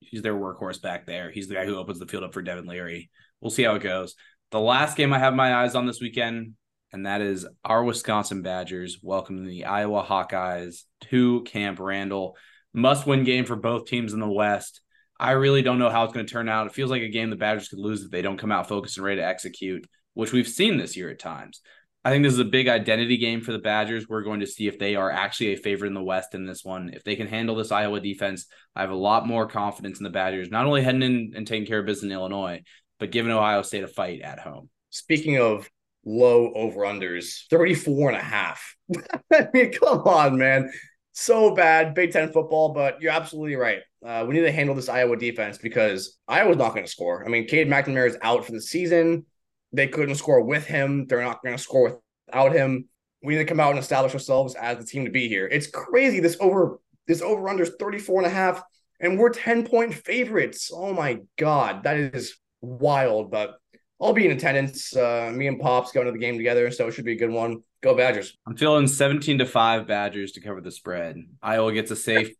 [0.00, 1.30] he's their workhorse back there.
[1.30, 3.10] He's the guy who opens the field up for Devin Leary.
[3.40, 4.14] We'll see how it goes.
[4.50, 6.54] The last game I have my eyes on this weekend
[6.94, 12.36] and that is our Wisconsin Badgers welcoming the Iowa Hawkeyes to Camp Randall.
[12.72, 14.80] Must win game for both teams in the West.
[15.18, 16.68] I really don't know how it's going to turn out.
[16.68, 18.96] It feels like a game the Badgers could lose if they don't come out focused
[18.96, 21.60] and ready to execute, which we've seen this year at times.
[22.04, 24.08] I think this is a big identity game for the Badgers.
[24.08, 26.64] We're going to see if they are actually a favorite in the West in this
[26.64, 26.90] one.
[26.94, 30.10] If they can handle this Iowa defense, I have a lot more confidence in the
[30.10, 32.62] Badgers, not only heading in and taking care of business in Illinois,
[33.00, 34.68] but giving Ohio State a fight at home.
[34.90, 35.68] Speaking of
[36.04, 38.76] low over unders 34 and a half.
[39.32, 40.70] I mean, come on, man.
[41.12, 43.80] So bad, Big Ten football, but you're absolutely right.
[44.04, 47.24] Uh, we need to handle this Iowa defense because Iowa's not going to score.
[47.24, 49.24] I mean, Cade McNamara is out for the season.
[49.72, 51.06] They couldn't score with him.
[51.06, 52.88] They're not going to score without him.
[53.22, 55.48] We need to come out and establish ourselves as the team to be here.
[55.50, 56.20] It's crazy.
[56.20, 58.62] This over this over under is 34 and a half,
[59.00, 60.70] and we're 10 point favorites.
[60.72, 61.84] Oh my God.
[61.84, 63.56] That is wild, but
[64.00, 64.94] I'll be in attendance.
[64.94, 67.30] Uh, me and Pops going to the game together, so it should be a good
[67.30, 67.62] one.
[67.82, 68.36] Go Badgers!
[68.46, 71.16] I'm feeling 17 to five Badgers to cover the spread.
[71.42, 72.30] Iowa gets a safe.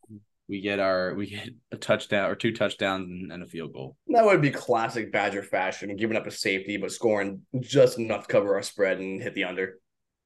[0.48, 3.96] we get our we get a touchdown or two touchdowns and, and, a field goal.
[4.08, 8.32] That would be classic Badger fashion, giving up a safety but scoring just enough to
[8.32, 9.78] cover our spread and hit the under.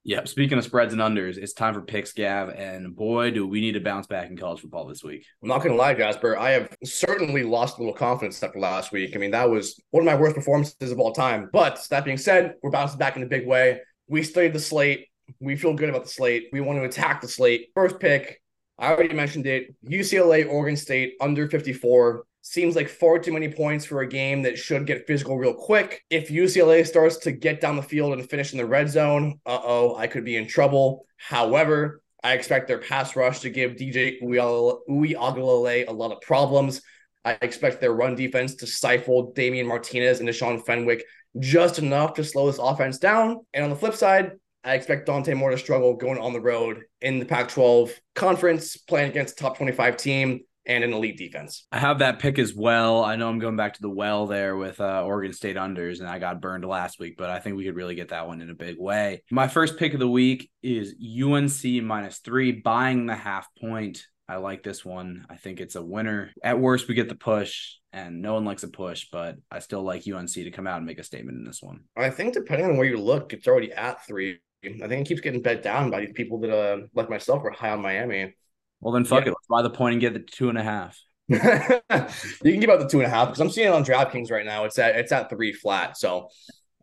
[0.09, 0.27] Yep.
[0.27, 2.49] Speaking of spreads and unders, it's time for picks, Gav.
[2.49, 5.27] And boy, do we need to bounce back in college football this week.
[5.43, 6.35] I'm not going to lie, Jasper.
[6.39, 9.15] I have certainly lost a little confidence after last week.
[9.15, 11.51] I mean, that was one of my worst performances of all time.
[11.53, 13.83] But that being said, we're bouncing back in a big way.
[14.09, 15.09] We studied the slate.
[15.41, 16.49] We feel good about the slate.
[16.53, 17.67] We want to attack the slate.
[17.75, 18.41] First pick,
[18.79, 19.75] I already mentioned it.
[19.85, 24.59] UCLA, Oregon State under 54 seems like far too many points for a game that
[24.59, 26.03] should get physical real quick.
[26.09, 29.61] If UCLA starts to get down the field and finish in the red zone, uh
[29.63, 31.07] oh, I could be in trouble.
[31.19, 36.81] However, I expect their pass rush to give DJ Uiagalelei a lot of problems.
[37.25, 41.05] I expect their run defense to stifle Damien Martinez and Deshaun Fenwick
[41.39, 43.41] just enough to slow this offense down.
[43.53, 44.33] And on the flip side,
[44.65, 48.77] I expect Dante Moore to struggle going on the road in the Pac 12 conference,
[48.77, 51.67] playing against a top 25 team and an elite defense.
[51.73, 53.03] I have that pick as well.
[53.03, 56.09] I know I'm going back to the well there with uh, Oregon State unders, and
[56.09, 58.51] I got burned last week, but I think we could really get that one in
[58.51, 59.23] a big way.
[59.31, 64.05] My first pick of the week is UNC minus three, buying the half point.
[64.29, 65.25] I like this one.
[65.31, 66.33] I think it's a winner.
[66.45, 69.83] At worst, we get the push, and no one likes a push, but I still
[69.83, 71.85] like UNC to come out and make a statement in this one.
[71.97, 74.39] I think depending on where you look, it's already at three.
[74.65, 77.51] I think it keeps getting bet down by these people that, uh, like myself, are
[77.51, 78.35] high on Miami.
[78.81, 79.33] Well, then fuck yeah.
[79.33, 79.35] it.
[79.35, 80.99] Let's buy the point and get the two and a half.
[81.29, 84.31] you can give out the two and a half because I'm seeing it on DraftKings
[84.31, 84.65] right now.
[84.65, 85.99] It's at it's at three flat.
[85.99, 86.29] So,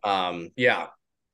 [0.04, 0.86] um, yeah,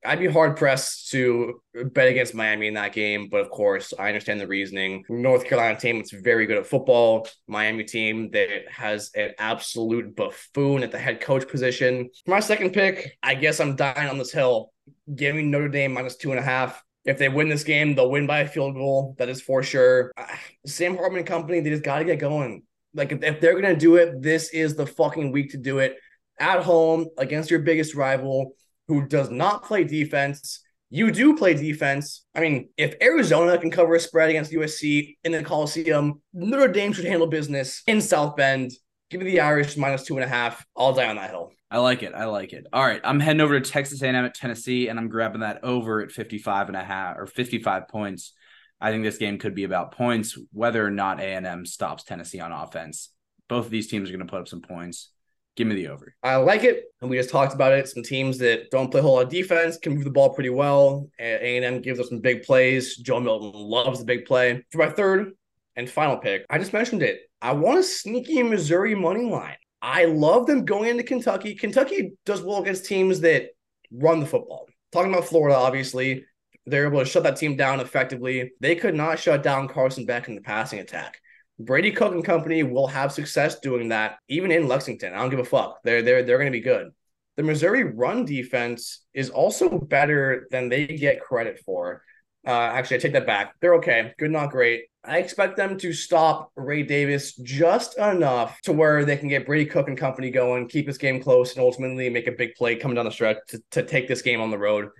[0.05, 4.09] I'd be hard pressed to bet against Miami in that game, but of course, I
[4.09, 5.05] understand the reasoning.
[5.09, 10.83] North Carolina team that's very good at football, Miami team that has an absolute buffoon
[10.83, 12.11] at the head coach position.
[12.25, 14.73] For my second pick, I guess I'm dying on this hill.
[15.15, 16.83] Give me Notre Dame minus two and a half.
[17.05, 19.17] If they win this game, they'll win by a field goal.
[19.19, 20.13] That is for sure.
[20.17, 20.27] Uh,
[20.67, 22.63] Sam Hartman company, they just got to get going.
[22.95, 25.97] Like, if, if they're to do it, this is the fucking week to do it
[26.39, 28.55] at home against your biggest rival
[28.89, 30.61] who does not play defense.
[30.91, 32.27] You do play defense.
[32.35, 36.93] I mean, if Arizona can cover a spread against USC in the Coliseum, Notre Dame
[36.93, 38.73] should handle business in South Bend.
[39.09, 40.65] Give me the Irish minus two and a half.
[40.77, 41.53] I'll die on that hill.
[41.73, 42.13] I like it.
[42.15, 42.67] I like it.
[42.71, 43.01] All right.
[43.03, 46.69] I'm heading over to Texas A&M at Tennessee, and I'm grabbing that over at 55
[46.69, 48.35] and a half or 55 points.
[48.79, 52.53] I think this game could be about points, whether or not A&M stops Tennessee on
[52.53, 53.09] offense.
[53.49, 55.13] Both of these teams are going to put up some points.
[55.57, 56.15] Give me the over.
[56.23, 57.89] I like it, and we just talked about it.
[57.89, 60.51] Some teams that don't play a whole lot of defense can move the ball pretty
[60.51, 61.09] well.
[61.19, 62.99] A and M gives us some big plays.
[62.99, 64.63] Joe Milton loves the big play.
[64.73, 65.33] For my third
[65.77, 67.21] and final pick, I just mentioned it.
[67.41, 69.57] I want a sneaky Missouri money line.
[69.83, 71.57] I love them going into Kentucky.
[71.57, 73.49] Kentucky does well against teams that
[73.91, 74.69] run the football.
[74.93, 76.25] Talking about Florida, obviously,
[76.67, 78.53] they're able to shut that team down effectively.
[78.61, 81.21] They could not shut down Carson Beck in the passing attack.
[81.59, 85.13] Brady Cook and company will have success doing that, even in Lexington.
[85.13, 85.81] I don't give a fuck.
[85.83, 86.91] They're they're they're going to be good.
[87.37, 92.03] The Missouri run defense is also better than they get credit for.
[92.47, 93.55] Uh, actually, I take that back.
[93.61, 94.85] They're okay, good, not great.
[95.05, 99.67] I expect them to stop Ray Davis just enough to where they can get Brady
[99.67, 102.95] Cook and company going, keep this game close, and ultimately make a big play coming
[102.95, 104.91] down the stretch to, to take this game on the road.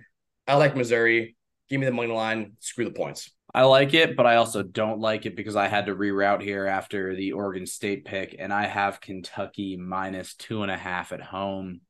[0.47, 1.35] I like Missouri.
[1.69, 2.53] Give me the money line.
[2.59, 3.31] Screw the points.
[3.53, 6.65] I like it, but I also don't like it because I had to reroute here
[6.65, 11.21] after the Oregon State pick, and I have Kentucky minus two and a half at
[11.21, 11.81] home.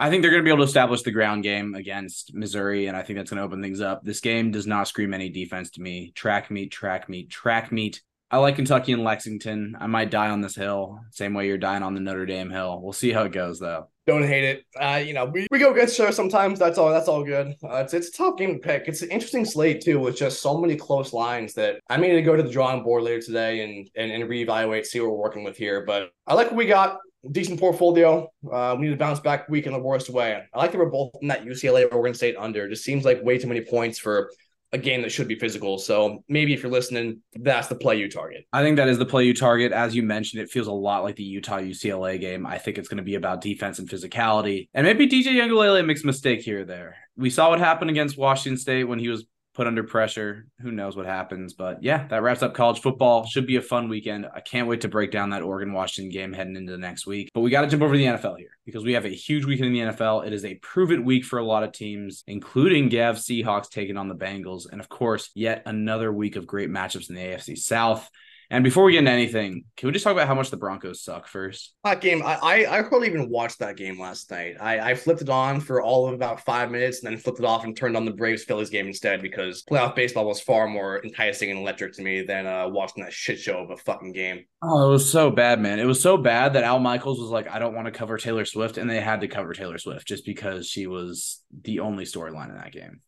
[0.00, 2.96] I think they're going to be able to establish the ground game against Missouri, and
[2.96, 4.04] I think that's going to open things up.
[4.04, 6.12] This game does not scream any defense to me.
[6.14, 8.00] Track meet, track meet, track meet.
[8.30, 9.76] I like Kentucky and Lexington.
[9.80, 12.80] I might die on this hill, same way you're dying on the Notre Dame hill.
[12.80, 13.88] We'll see how it goes, though.
[14.06, 14.64] Don't hate it.
[14.80, 16.58] Uh, you know, we, we go against show sometimes.
[16.58, 16.90] That's all.
[16.90, 17.56] That's all good.
[17.62, 18.84] Uh, it's it's a tough game to pick.
[18.86, 22.14] It's an interesting slate too, with just so many close lines that I may need
[22.14, 25.16] to go to the drawing board later today and and, and reevaluate, see what we're
[25.16, 25.84] working with here.
[25.84, 26.98] But I like what we got
[27.30, 28.28] decent portfolio.
[28.50, 30.42] Uh, we need to bounce back week in the worst way.
[30.52, 32.66] I like that we're both in that UCLA Oregon State under.
[32.66, 34.30] It just seems like way too many points for
[34.72, 35.78] a game that should be physical.
[35.78, 38.44] So maybe if you're listening, that's the play you target.
[38.52, 39.72] I think that is the play you target.
[39.72, 42.46] As you mentioned, it feels a lot like the Utah UCLA game.
[42.46, 44.68] I think it's going to be about defense and physicality.
[44.74, 46.96] And maybe DJ Uiagalelei makes a mistake here or there.
[47.16, 49.24] We saw what happened against Washington State when he was
[49.58, 50.46] put under pressure.
[50.60, 51.52] Who knows what happens?
[51.52, 53.26] But yeah, that wraps up college football.
[53.26, 54.24] Should be a fun weekend.
[54.32, 57.28] I can't wait to break down that Oregon Washington game heading into the next week.
[57.34, 59.44] But we got to jump over to the NFL here because we have a huge
[59.44, 60.24] weekend in the NFL.
[60.24, 64.06] It is a proven week for a lot of teams, including Gav Seahawks taking on
[64.06, 64.70] the Bengals.
[64.70, 68.08] And of course, yet another week of great matchups in the AFC South.
[68.50, 71.02] And before we get into anything, can we just talk about how much the Broncos
[71.02, 71.74] suck first?
[71.84, 74.56] That game, I I, I hardly even watched that game last night.
[74.58, 77.44] I, I flipped it on for all of about five minutes and then flipped it
[77.44, 81.04] off and turned on the Braves Phillies game instead because playoff baseball was far more
[81.04, 84.44] enticing and electric to me than uh, watching that shit show of a fucking game.
[84.62, 85.78] Oh, it was so bad, man.
[85.78, 88.46] It was so bad that Al Michaels was like, I don't want to cover Taylor
[88.46, 88.78] Swift.
[88.78, 92.56] And they had to cover Taylor Swift just because she was the only storyline in
[92.56, 93.00] that game.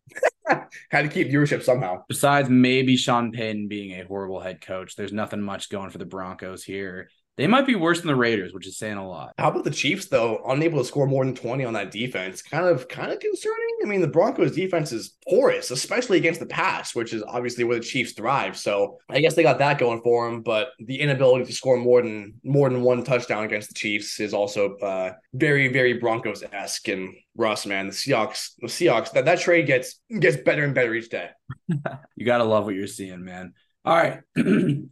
[0.90, 2.04] Had to keep viewership somehow.
[2.08, 6.04] Besides maybe Sean Payton being a horrible head coach, there's nothing much going for the
[6.04, 7.10] Broncos here.
[7.36, 9.32] They might be worse than the Raiders, which is saying a lot.
[9.38, 10.42] How about the Chiefs though?
[10.46, 12.42] Unable to score more than 20 on that defense.
[12.42, 13.78] Kind of kind of concerning.
[13.82, 17.78] I mean, the Broncos defense is porous, especially against the pass, which is obviously where
[17.78, 18.58] the Chiefs thrive.
[18.58, 22.02] So I guess they got that going for them, but the inability to score more
[22.02, 26.88] than more than one touchdown against the Chiefs is also uh, very, very Broncos-esque.
[26.88, 30.94] And Russ, man, the Seahawks, the Seahawks, that, that trade gets gets better and better
[30.94, 31.30] each day.
[32.16, 33.54] you gotta love what you're seeing, man.
[33.82, 34.20] All right,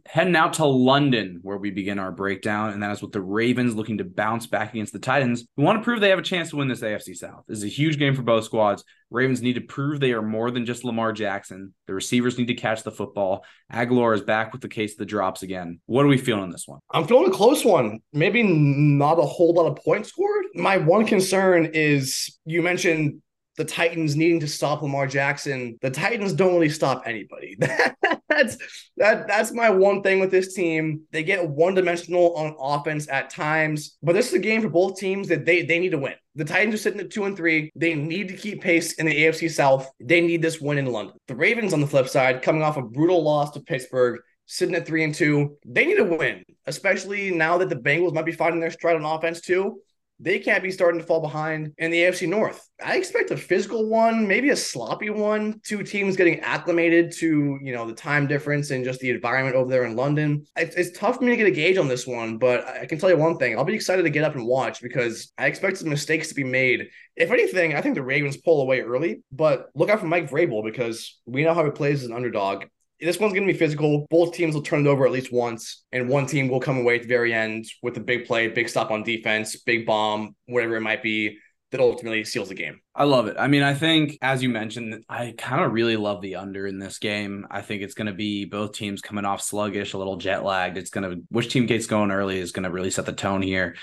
[0.07, 3.75] heading out to London where we begin our breakdown, and that is with the Ravens
[3.75, 6.49] looking to bounce back against the Titans, who want to prove they have a chance
[6.49, 7.43] to win this AFC South.
[7.47, 8.83] This is a huge game for both squads.
[9.11, 11.75] Ravens need to prove they are more than just Lamar Jackson.
[11.85, 13.45] The receivers need to catch the football.
[13.71, 15.81] Agholor is back with the case of the drops again.
[15.85, 16.79] What are we feeling in this one?
[16.91, 17.99] I'm feeling a close one.
[18.11, 20.45] Maybe not a whole lot of points scored.
[20.55, 23.21] My one concern is you mentioned
[23.59, 25.77] the Titans needing to stop Lamar Jackson.
[25.81, 27.57] The Titans don't really stop anybody.
[28.29, 28.57] that's
[28.95, 31.01] that that's my one thing with this team.
[31.11, 34.97] They get one dimensional on offense at times, but this is a game for both
[34.97, 36.13] teams that they they need to win.
[36.35, 37.69] The Titans are sitting at two and three.
[37.75, 39.91] They need to keep pace in the AFC South.
[39.99, 41.17] They need this win in London.
[41.27, 44.87] The Ravens, on the flip side, coming off a brutal loss to Pittsburgh, sitting at
[44.87, 45.57] three and two.
[45.65, 49.03] They need to win, especially now that the Bengals might be finding their stride on
[49.03, 49.81] offense too
[50.19, 52.67] they can't be starting to fall behind in the AFC North.
[52.83, 55.61] I expect a physical one, maybe a sloppy one.
[55.63, 59.69] Two teams getting acclimated to you know the time difference and just the environment over
[59.69, 60.45] there in London.
[60.55, 62.99] It's, it's tough for me to get a gauge on this one, but I can
[62.99, 65.77] tell you one thing: I'll be excited to get up and watch because I expect
[65.77, 66.89] some mistakes to be made.
[67.15, 70.63] If anything, I think the Ravens pull away early, but look out for Mike Vrabel
[70.63, 72.65] because we know how he plays as an underdog
[73.01, 74.05] this one's going to be physical.
[74.09, 76.95] Both teams will turn it over at least once, and one team will come away
[76.95, 80.75] at the very end with a big play, big stop on defense, big bomb, whatever
[80.75, 81.37] it might be
[81.71, 82.81] that ultimately seals the game.
[82.95, 83.37] I love it.
[83.37, 86.79] I mean, I think as you mentioned, I kind of really love the under in
[86.79, 87.45] this game.
[87.51, 90.77] I think it's going to be both teams coming off sluggish, a little jet lagged.
[90.77, 93.41] It's going to which team gets going early is going to really set the tone
[93.41, 93.75] here.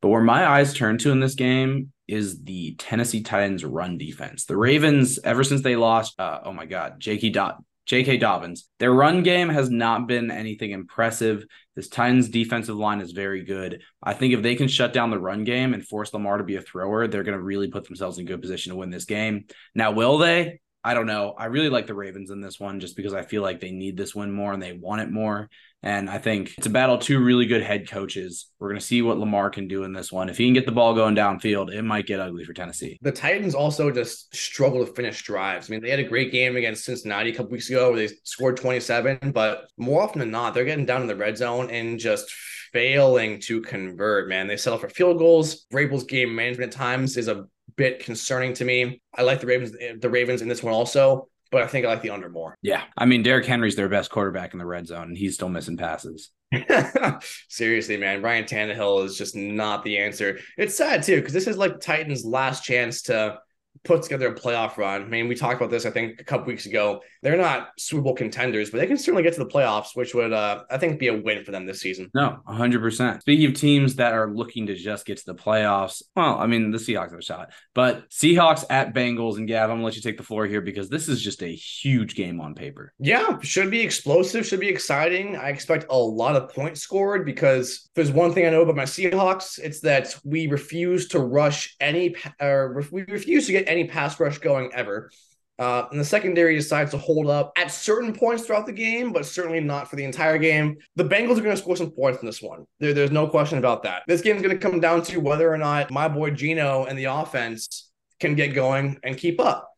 [0.00, 4.44] But where my eyes turn to in this game is the Tennessee Titans run defense.
[4.44, 8.18] The Ravens, ever since they lost, uh, oh my God, Jakey Dot J.K.
[8.18, 8.68] Dobbins.
[8.78, 11.44] Their run game has not been anything impressive.
[11.74, 13.82] This Titans defensive line is very good.
[14.02, 16.56] I think if they can shut down the run game and force Lamar to be
[16.56, 19.46] a thrower, they're going to really put themselves in good position to win this game.
[19.74, 20.60] Now, will they?
[20.84, 21.34] I don't know.
[21.38, 23.96] I really like the Ravens in this one just because I feel like they need
[23.96, 25.48] this win more and they want it more.
[25.84, 28.46] And I think it's a battle two really good head coaches.
[28.60, 30.28] We're going to see what Lamar can do in this one.
[30.28, 32.98] If he can get the ball going downfield, it might get ugly for Tennessee.
[33.02, 35.68] The Titans also just struggle to finish drives.
[35.68, 38.14] I mean, they had a great game against Cincinnati a couple weeks ago where they
[38.22, 41.98] scored 27, but more often than not, they're getting down in the red zone and
[41.98, 42.30] just
[42.72, 44.46] failing to convert, man.
[44.46, 45.66] They settle for field goals.
[45.72, 49.02] Vrabel's game management times is a bit concerning to me.
[49.14, 52.02] I like the Ravens, the Ravens in this one also but I think I like
[52.02, 52.56] the under more.
[52.62, 52.82] Yeah.
[52.96, 55.76] I mean, Derrick Henry's their best quarterback in the red zone, and he's still missing
[55.76, 56.30] passes.
[57.48, 58.22] Seriously, man.
[58.22, 60.38] Ryan Tannehill is just not the answer.
[60.56, 63.38] It's sad, too, because this is like Titans' last chance to
[63.84, 65.02] put together a playoff run.
[65.02, 67.00] I mean, we talked about this, I think, a couple weeks ago.
[67.22, 70.32] They're not Super Bowl contenders, but they can certainly get to the playoffs, which would,
[70.32, 72.10] uh, I think, be a win for them this season.
[72.14, 73.20] No, 100%.
[73.20, 76.70] Speaking of teams that are looking to just get to the playoffs, well, I mean,
[76.70, 79.36] the Seahawks have a shot, but Seahawks at Bengals.
[79.36, 81.42] And Gav, I'm going to let you take the floor here because this is just
[81.42, 82.92] a huge game on paper.
[82.98, 85.36] Yeah, should be explosive, should be exciting.
[85.36, 88.84] I expect a lot of points scored because there's one thing I know about my
[88.84, 94.18] Seahawks, it's that we refuse to rush any, or we refuse to get any pass
[94.18, 95.10] rush going ever.
[95.58, 99.24] Uh, and the secondary decides to hold up at certain points throughout the game, but
[99.24, 100.76] certainly not for the entire game.
[100.96, 102.64] The Bengals are going to score some points in this one.
[102.80, 104.02] There, there's no question about that.
[104.08, 106.98] This game is going to come down to whether or not my boy Geno and
[106.98, 109.68] the offense can get going and keep up.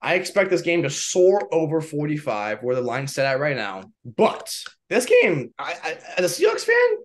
[0.00, 3.84] I expect this game to soar over 45, where the line's set at right now.
[4.04, 4.54] But
[4.90, 6.98] this game, I, I, as a Seahawks fan,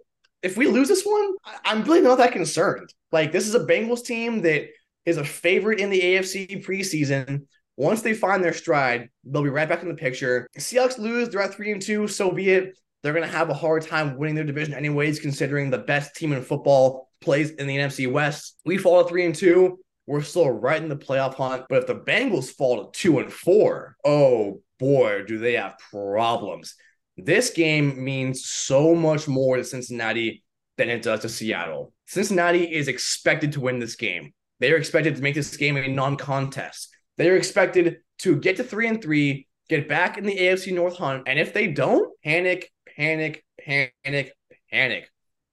[0.43, 2.93] if we lose this one, I, am really not that concerned.
[3.12, 4.67] Like, this is a Bengals team that
[5.05, 7.45] is a favorite in the AFC preseason.
[7.77, 10.47] Once they find their stride, they'll be right back in the picture.
[10.57, 12.77] Seahawks lose, they're at three and two, so be it.
[13.01, 16.33] They're going to have a hard time winning their division, anyways, considering the best team
[16.33, 18.57] in football plays in the NFC West.
[18.65, 19.79] We fall to three and two.
[20.05, 21.65] We're still right in the playoff hunt.
[21.69, 26.75] But if the Bengals fall to two and four, oh boy, do they have problems.
[27.15, 30.43] This game means so much more to Cincinnati
[30.77, 31.93] than it does to Seattle.
[32.07, 34.33] Cincinnati is expected to win this game.
[34.59, 36.89] They are expected to make this game a non-contest.
[37.17, 40.97] They are expected to get to three and three, get back in the AFC North
[40.97, 44.33] hunt, and if they don't, panic, panic, panic,
[44.71, 45.09] panic.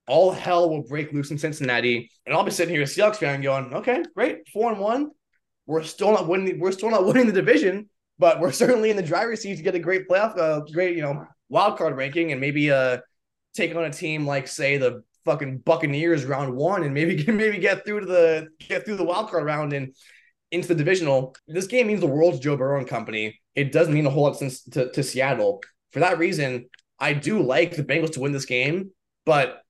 [0.09, 3.43] All hell will break loose in Cincinnati, and I'll be sitting here, a Seahawks fan,
[3.43, 5.11] going, "Okay, great, four and one.
[5.67, 6.61] We're still not winning.
[6.61, 7.89] We're still not winning the division,
[8.19, 11.03] but we're certainly in the driver's seat to get a great playoff, uh, great you
[11.03, 12.99] know wild card ranking, and maybe uh
[13.55, 17.85] take on a team like say the fucking Buccaneers round one and maybe maybe get
[17.85, 19.95] through to the get through the wild card round and
[20.51, 21.37] into the divisional.
[21.47, 23.39] This game means the world to Joe Burrow and company.
[23.55, 25.63] It doesn't mean a whole lot since to, to Seattle.
[25.91, 28.93] For that reason, I do like the Bengals to win this game,
[29.27, 29.63] but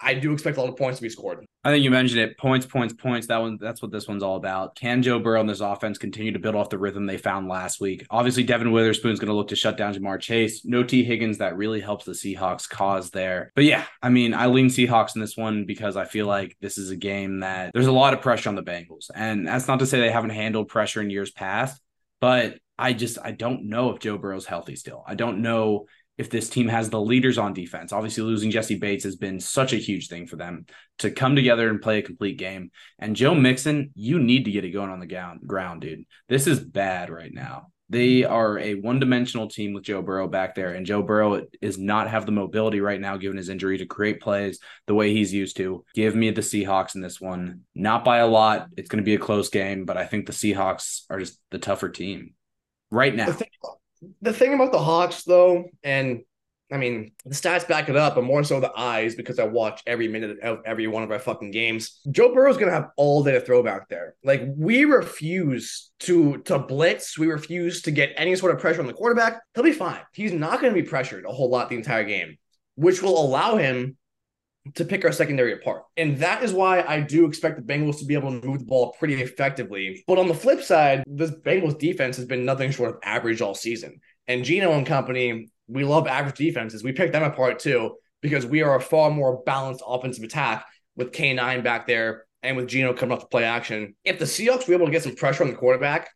[0.00, 1.44] I do expect a lot of points to be scored.
[1.64, 2.38] I think you mentioned it.
[2.38, 3.26] Points, points, points.
[3.26, 4.76] That one, that's what this one's all about.
[4.76, 7.80] Can Joe Burrow and this offense continue to build off the rhythm they found last
[7.80, 8.06] week?
[8.10, 10.64] Obviously, Devon Witherspoon's going to look to shut down Ja'Marr Chase.
[10.64, 11.38] No Tee Higgins.
[11.38, 13.50] That really helps the Seahawks cause there.
[13.54, 16.78] But yeah, I mean, I lean Seahawks in this one because I feel like this
[16.78, 19.10] is a game that there's a lot of pressure on the Bengals.
[19.14, 21.80] And that's not to say they haven't handled pressure in years past,
[22.20, 25.02] but I just I don't know if Joe Burrow's healthy still.
[25.06, 25.86] I don't know
[26.18, 27.92] if this team has the leaders on defense.
[27.92, 30.66] Obviously, losing Jessie Bates has been such a huge thing for them
[30.98, 32.70] to come together and play a complete game.
[32.98, 36.04] And Joe Mixon, you need to get it going on the ground, ground, dude.
[36.28, 37.68] This is bad right now.
[37.88, 42.10] They are a one-dimensional team with Joe Burrow back there, and Joe Burrow is not
[42.10, 44.58] have the mobility right now, given his injury, to create plays
[44.88, 45.84] the way he's used to.
[45.94, 48.66] Give me the Seahawks in this one, not by a lot.
[48.76, 51.60] It's going to be a close game, but I think the Seahawks are just the
[51.60, 52.34] tougher team
[52.90, 53.26] right now.
[53.26, 53.50] The thing,
[54.22, 56.22] the thing about the Hawks, though, and
[56.72, 59.82] I mean, the stats back it up, but more so the eyes because I watch
[59.86, 62.00] every minute of every one of our fucking games.
[62.10, 64.16] Joe Burrow's gonna have all day to throw back there.
[64.24, 68.88] Like we refuse to to blitz, we refuse to get any sort of pressure on
[68.88, 69.40] the quarterback.
[69.54, 70.00] He'll be fine.
[70.12, 72.36] He's not gonna be pressured a whole lot the entire game,
[72.74, 73.96] which will allow him
[74.74, 75.82] to pick our secondary apart.
[75.96, 78.64] And that is why I do expect the Bengals to be able to move the
[78.64, 80.04] ball pretty effectively.
[80.06, 83.54] But on the flip side, this Bengals defense has been nothing short of average all
[83.54, 84.00] season.
[84.26, 86.82] And Geno and company, we love average defenses.
[86.82, 91.12] We pick them apart too because we are a far more balanced offensive attack with
[91.12, 93.94] K9 back there and with Geno coming up to play action.
[94.04, 96.08] If the Seahawks were able to get some pressure on the quarterback,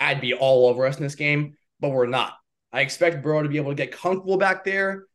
[0.00, 2.34] I'd be all over us in this game, but we're not.
[2.72, 5.06] I expect Burrow to be able to get comfortable back there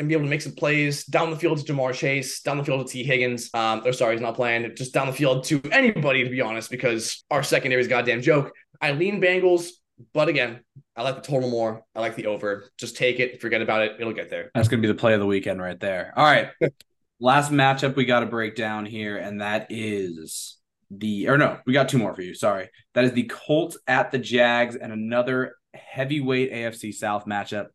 [0.00, 2.64] and be able to make some plays down the field to Ja'Marr Chase, down the
[2.64, 3.50] field to Tee Higgins.
[3.52, 6.70] Um, or sorry, he's not playing, just down the field to anybody, to be honest,
[6.70, 8.50] because our secondary is goddamn joke.
[8.80, 9.68] I lean Bengals,
[10.14, 10.60] but again,
[10.96, 11.82] I like the total more.
[11.94, 12.70] I like the over.
[12.78, 13.96] Just take it, forget about it.
[14.00, 14.50] It'll get there.
[14.54, 16.14] That's going to be the play of the weekend right there.
[16.16, 16.48] All right.
[17.20, 20.56] Last matchup we got to break down here, and that is
[20.90, 22.32] the, or no, we got two more for you.
[22.32, 22.70] Sorry.
[22.94, 27.66] That is the Colts at the Jags and another heavyweight AFC South matchup.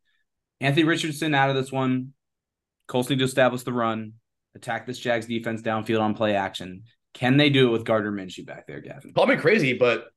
[0.60, 2.14] Anthony Richardson out of this one.
[2.86, 4.12] Colts need to establish the run,
[4.54, 6.84] attack this Jags defense downfield on play action.
[7.14, 9.12] Can they do it with Gardner Minshew back there, Gavin?
[9.16, 10.08] Me crazy, but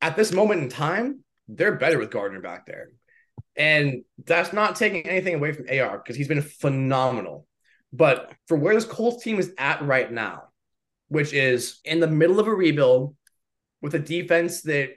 [0.00, 2.90] at this moment in time, they're better with Gardner back there.
[3.56, 7.46] And that's not taking anything away from AR because he's been phenomenal.
[7.92, 10.44] But for where this Colts team is at right now,
[11.08, 13.16] which is in the middle of a rebuild
[13.80, 14.90] with a defense that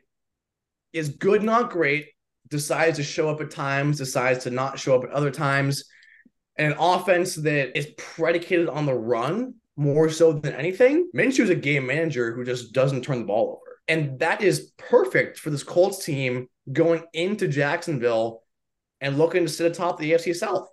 [0.94, 2.08] is good, not great,
[2.50, 5.86] decides to show up at times, decides to not show up at other times
[6.58, 11.10] an offense that is predicated on the run more so than anything.
[11.16, 13.78] Minshew is a game manager who just doesn't turn the ball over.
[13.88, 18.44] And that is perfect for this Colts team going into Jacksonville
[19.00, 20.68] and looking to sit atop the AFC South.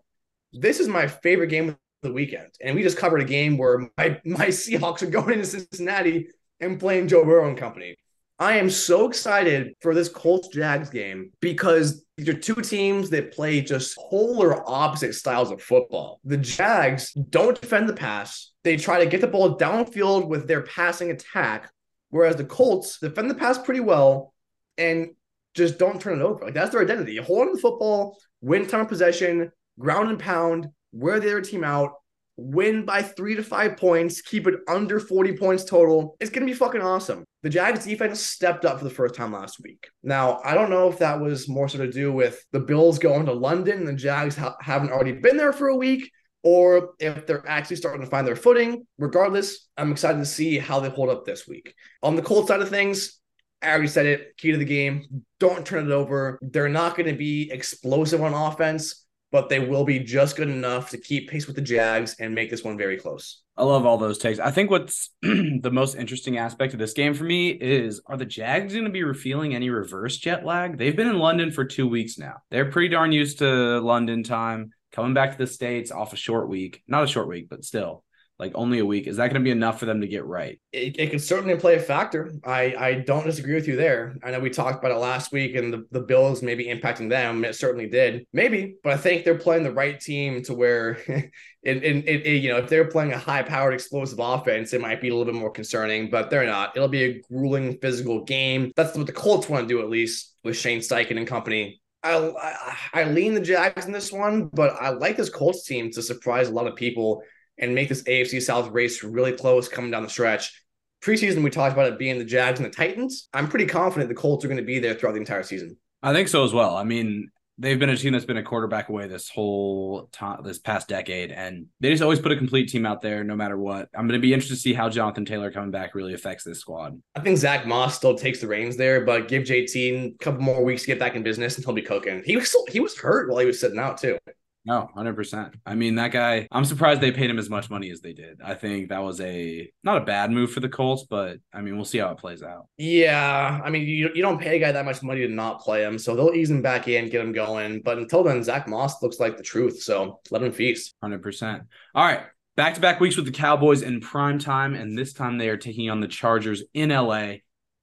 [0.53, 2.51] This is my favorite game of the weekend.
[2.61, 6.29] And we just covered a game where my, my Seahawks are going into Cincinnati
[6.61, 7.97] and playing Joe Burrow and company.
[8.41, 13.33] I am so excited for this Colts Jags game because these are two teams that
[13.33, 16.21] play just polar opposite styles of football.
[16.25, 20.63] The Jags don't defend the pass, they try to get the ball downfield with their
[20.63, 21.71] passing attack,
[22.11, 24.33] whereas the Colts defend the pass pretty well
[24.77, 25.09] and
[25.55, 26.45] just don't turn it over.
[26.45, 27.17] Like that's their identity.
[27.17, 31.41] Hold on to the football, win time of possession, ground and pound, wear the other
[31.41, 31.95] team out,
[32.39, 36.17] win by three to five points, keep it under 40 points total.
[36.21, 37.25] It's going to be fucking awesome.
[37.43, 39.89] The Jags defense stepped up for the first time last week.
[40.05, 43.27] Now, I don't know if that was more so to do with the Bills going
[43.27, 46.11] to London and the Jags ha- haven't already been there for a week,
[46.45, 48.87] or if they're actually starting to find their footing.
[48.99, 51.75] Regardless, I'm excited to see how they hold up this week.
[52.05, 53.19] On the cold side of things,
[53.61, 54.37] I already said it.
[54.37, 56.39] Key to the game: don't turn it over.
[56.41, 60.91] They're not going to be explosive on offense but they will be just good enough
[60.91, 63.43] to keep pace with the Jags and make this one very close.
[63.57, 64.39] I love all those takes.
[64.39, 68.25] I think what's the most interesting aspect of this game for me is are the
[68.25, 70.79] Jags going to be feeling any reverse jet lag?
[70.79, 72.37] They've been in London for two weeks now.
[72.51, 76.49] They're pretty darn used to London time, coming back to the States off a short
[76.49, 76.83] week.
[76.87, 78.05] Not a short week, but still
[78.39, 79.07] like only a week.
[79.07, 80.61] Is that going to be enough for them to get right?
[80.73, 82.33] It, it can certainly play a factor.
[82.45, 84.17] I, I don't disagree with you there.
[84.23, 87.45] I know we talked about it last week and the, the Bills maybe impacting them.
[87.45, 88.27] It certainly did.
[88.33, 91.33] Maybe, but I think they're playing the right team to where it,
[91.63, 95.09] it, it, you know, if they're playing a high powered explosive offense, it might be
[95.09, 96.77] a little bit more concerning, but they're not.
[96.77, 98.73] It'll be a grueling physical game.
[98.77, 101.81] That's what the Colts want to do, at least with Shane Steichen and company.
[102.05, 105.91] I, I, I lean the Jags in this one, but I like this Colts team
[105.91, 107.23] to surprise a lot of people
[107.59, 110.65] and make this AFC South race really close coming down the stretch.
[111.03, 113.29] Preseason, we talked about it being the Jags and the Titans.
[113.33, 115.77] I'm pretty confident the Colts are going to be there throughout the entire season.
[116.03, 116.77] I think so as well.
[116.77, 120.59] I mean, they've been a team that's been a quarterback away this whole time, this
[120.59, 123.89] past decade, and they just always put a complete team out there, no matter what.
[123.95, 126.61] I'm going to be interested to see how Jonathan Taylor coming back really affects this
[126.61, 127.01] squad.
[127.17, 130.65] I think Zach Moss still takes the reins there, but give JT a couple more
[130.65, 132.23] weeks to get back in business, and he'll be cooking.
[132.25, 134.19] He was still, he was hurt while he was sitting out too.
[134.65, 135.55] No, hundred percent.
[135.65, 136.47] I mean, that guy.
[136.53, 138.41] I'm surprised they paid him as much money as they did.
[138.45, 141.77] I think that was a not a bad move for the Colts, but I mean,
[141.77, 142.67] we'll see how it plays out.
[142.77, 145.85] Yeah, I mean, you you don't pay a guy that much money to not play
[145.85, 147.81] him, so they'll ease him back in, get him going.
[147.83, 149.83] But until then, Zach Moss looks like the truth.
[149.83, 150.95] So let him feast.
[151.03, 151.63] Hundred percent.
[151.95, 152.23] All right.
[152.57, 155.57] Back to back weeks with the Cowboys in prime time, and this time they are
[155.57, 157.35] taking on the Chargers in LA.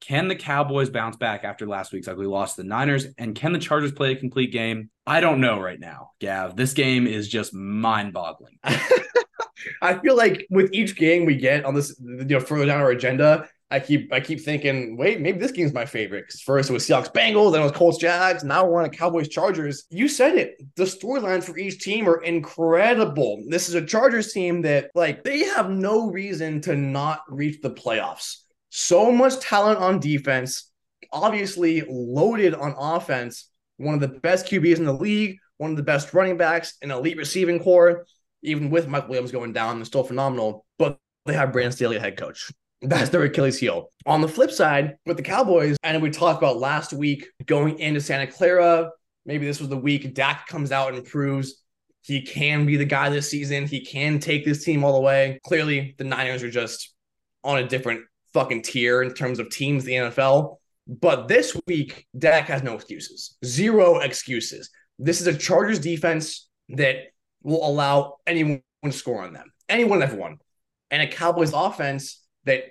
[0.01, 3.07] Can the Cowboys bounce back after last week's ugly loss to the Niners?
[3.17, 4.89] And can the Chargers play a complete game?
[5.07, 6.55] I don't know right now, Gav.
[6.55, 8.59] This game is just mind boggling.
[9.81, 12.91] I feel like with each game we get on this, you know, further down our
[12.91, 16.25] agenda, I keep I keep thinking, wait, maybe this game's my favorite.
[16.27, 18.43] Because first it was Seahawks Bengals, then it was Colts Jags.
[18.43, 19.85] Now we're on a Cowboys Chargers.
[19.89, 20.55] You said it.
[20.75, 23.43] The storylines for each team are incredible.
[23.47, 27.71] This is a Chargers team that like they have no reason to not reach the
[27.71, 28.44] playoffs
[28.75, 30.69] so much talent on defense,
[31.13, 33.49] obviously loaded on offense.
[33.77, 36.91] One of the best QBs in the league, one of the best running backs, an
[36.91, 38.05] elite receiving corps.
[38.43, 40.65] Even with Mike Williams going down, they're still phenomenal.
[40.77, 42.51] But they have Brandon Staley, head coach.
[42.81, 43.91] That's their Achilles heel.
[44.05, 48.01] On the flip side, with the Cowboys, and we talked about last week going into
[48.01, 48.91] Santa Clara,
[49.25, 51.63] maybe this was the week Dak comes out and proves
[52.01, 53.67] he can be the guy this season.
[53.67, 55.39] He can take this team all the way.
[55.45, 56.93] Clearly, the Niners are just
[57.43, 58.01] on a different
[58.35, 60.57] fucking tier in terms of teams the NFL.
[60.87, 63.37] But this week, Dak has no excuses.
[63.43, 64.69] Zero excuses.
[64.99, 66.97] This is a Chargers defense that
[67.41, 69.51] will allow anyone to score on them.
[69.69, 70.37] Anyone, everyone.
[70.91, 72.63] And a Cowboys offense that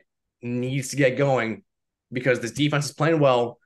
[0.43, 1.65] needs to get going
[2.13, 3.59] because this defense is playing well.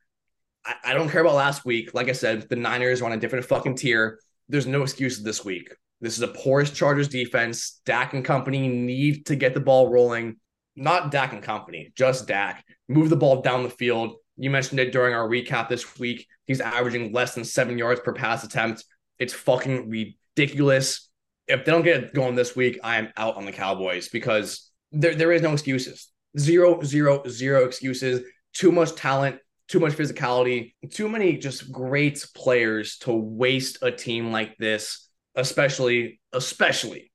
[0.65, 1.95] I, I don't care about last week.
[1.95, 4.21] Like I said, the Niners are on a different fucking tier.
[4.49, 5.75] There's no excuses this week.
[6.01, 7.81] This is a porous Chargers defense.
[7.85, 10.37] Dak and company need to get the ball rolling
[10.79, 12.65] not Dak and company, just Dak.
[12.89, 14.17] Move the ball down the field.
[14.37, 16.27] You mentioned it during our recap this week.
[16.47, 18.85] He's averaging less than seven yards per pass attempt.
[19.19, 21.11] It's fucking ridiculous.
[21.49, 24.71] If they don't get it going this week, I am out on the Cowboys because
[24.93, 26.09] there, there is no excuses.
[26.39, 28.23] Zero, zero, zero excuses.
[28.53, 34.31] Too much talent, too much physicality, too many just great players to waste a team
[34.31, 37.11] like this, especially, especially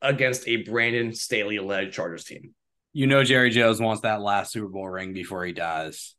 [0.00, 2.54] against a Brandon Staley led Chargers team.
[2.92, 6.14] You know, Jerry Jones wants that last Super Bowl ring before he dies.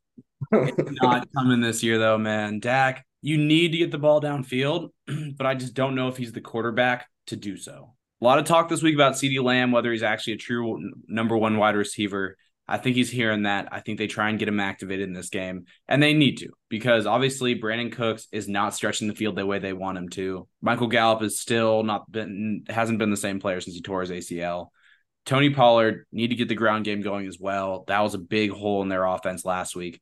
[0.52, 2.60] it's not coming this year, though, man.
[2.60, 4.90] Dak, you need to get the ball downfield,
[5.36, 7.94] but I just don't know if he's the quarterback to do so.
[8.20, 11.36] A lot of talk this week about CeeDee Lamb, whether he's actually a true number
[11.36, 12.36] one wide receiver.
[12.68, 13.68] I think he's hearing that.
[13.72, 16.50] I think they try and get him activated in this game, and they need to
[16.68, 20.46] because obviously Brandin Cooks is not stretching the field the way they want him to.
[20.62, 24.10] Michael Gallup is still not been hasn't been the same player since he tore his
[24.10, 24.68] ACL.
[25.26, 27.84] Tony Pollard need to get the ground game going as well.
[27.86, 30.00] That was a big hole in their offense last week.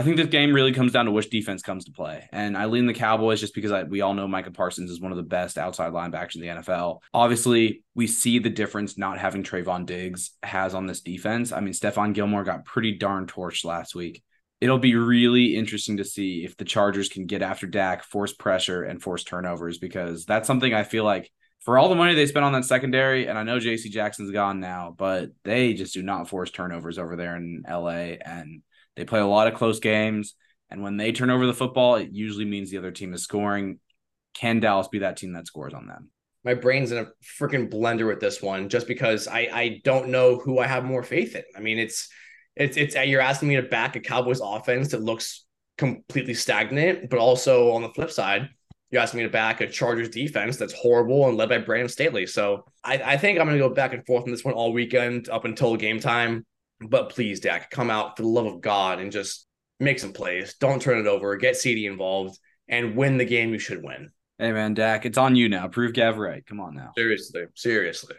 [0.00, 2.26] I think this game really comes down to which defense comes to play.
[2.32, 5.12] And I lean the Cowboys just because I, we all know Micah Parsons is one
[5.12, 7.00] of the best outside linebackers in the NFL.
[7.12, 11.52] Obviously, we see the difference not having Trevon Diggs has on this defense.
[11.52, 14.22] I mean, Stephon Gilmore got pretty darn torched last week.
[14.62, 18.84] It'll be really interesting to see if the Chargers can get after Dak, force pressure,
[18.84, 21.30] and force turnovers because that's something I feel like
[21.60, 24.60] for all the money they spent on that secondary, and I know JC Jackson's gone
[24.60, 28.16] now, but they just do not force turnovers over there in LA.
[28.24, 28.62] And
[28.96, 30.34] they play a lot of close games.
[30.70, 33.78] And when they turn over the football, it usually means the other team is scoring.
[34.34, 36.10] Can Dallas be that team that scores on them?
[36.44, 37.08] My brain's in a
[37.38, 41.02] freaking blender with this one just because I, I don't know who I have more
[41.02, 41.42] faith in.
[41.54, 42.08] I mean, it's
[42.56, 45.44] it's it's uh, you're asking me to back a Cowboys offense that looks
[45.76, 48.48] completely stagnant, but also on the flip side,
[48.90, 52.26] you asked me to back a Chargers defense that's horrible and led by Brandon Staley.
[52.26, 54.72] So I, I think I'm going to go back and forth on this one all
[54.72, 56.44] weekend up until game time.
[56.80, 59.46] But please, Dak, come out for the love of God and just
[59.78, 60.54] make some plays.
[60.54, 61.36] Don't turn it over.
[61.36, 62.38] Get CeeDee involved
[62.68, 64.10] and win the game you should win.
[64.38, 65.68] Hey, man, Dak, it's on you now.
[65.68, 66.44] Prove Gav right.
[66.46, 66.92] Come on now.
[66.96, 67.44] Seriously.
[67.54, 68.16] Seriously.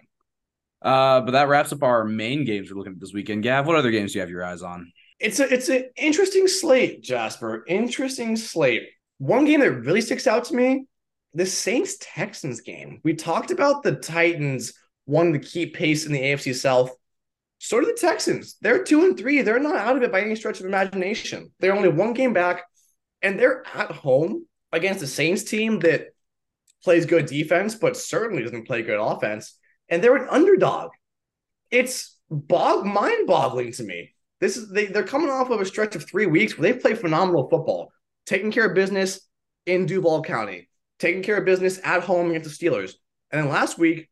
[0.81, 3.43] Uh, but that wraps up our main games we're looking at this weekend.
[3.43, 4.91] Gav, what other games do you have your eyes on?
[5.19, 7.63] It's a it's an interesting slate, Jasper.
[7.67, 8.89] Interesting slate.
[9.21, 10.87] One game that really sticks out to me,
[11.35, 13.01] the Saints Texans game.
[13.03, 14.73] We talked about the Titans
[15.05, 16.89] wanting to keep pace in the AFC South.
[17.59, 18.55] So do the Texans.
[18.61, 19.43] They're two and three.
[19.43, 21.51] They're not out of it by any stretch of imagination.
[21.59, 22.63] They're only one game back,
[23.21, 26.07] and they're at home against the Saints team that
[26.83, 29.55] plays good defense, but certainly doesn't play good offense.
[29.87, 30.89] and they're an underdog.
[31.69, 34.15] It's bog mind boggling to me.
[34.39, 36.95] This is they, they're coming off of a stretch of three weeks where they play
[36.95, 37.91] phenomenal football,
[38.25, 39.21] taking care of business
[39.65, 40.69] in Duval County,
[40.99, 42.93] taking care of business at home against the Steelers.
[43.31, 44.09] And then last week,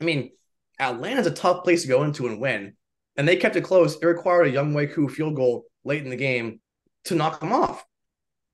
[0.00, 0.30] I mean,
[0.78, 2.74] Atlanta's a tough place to go into and win.
[3.16, 3.96] And they kept it close.
[3.96, 6.60] It required a Younghoe Koo field goal late in the game
[7.04, 7.84] to knock them off.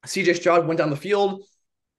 [0.07, 1.45] CJ Stroud went down the field,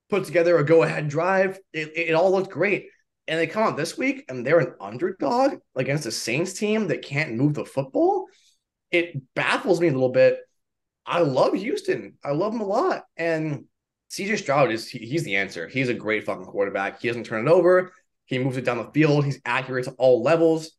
[0.10, 1.60] put together a go ahead drive.
[1.74, 2.88] It, it all looked great.
[3.28, 7.04] And they come out this week and they're an underdog against a Saints team that
[7.04, 8.26] can't move the football.
[8.92, 10.40] It baffles me a little bit.
[11.06, 12.14] I love Houston.
[12.24, 13.06] I love him a lot.
[13.18, 13.66] And
[14.12, 15.68] CJ Stroud is he, he's the answer.
[15.68, 17.02] He's a great fucking quarterback.
[17.02, 17.92] He doesn't turn it over.
[18.26, 19.26] He moves it down the field.
[19.26, 20.72] He's accurate to all levels.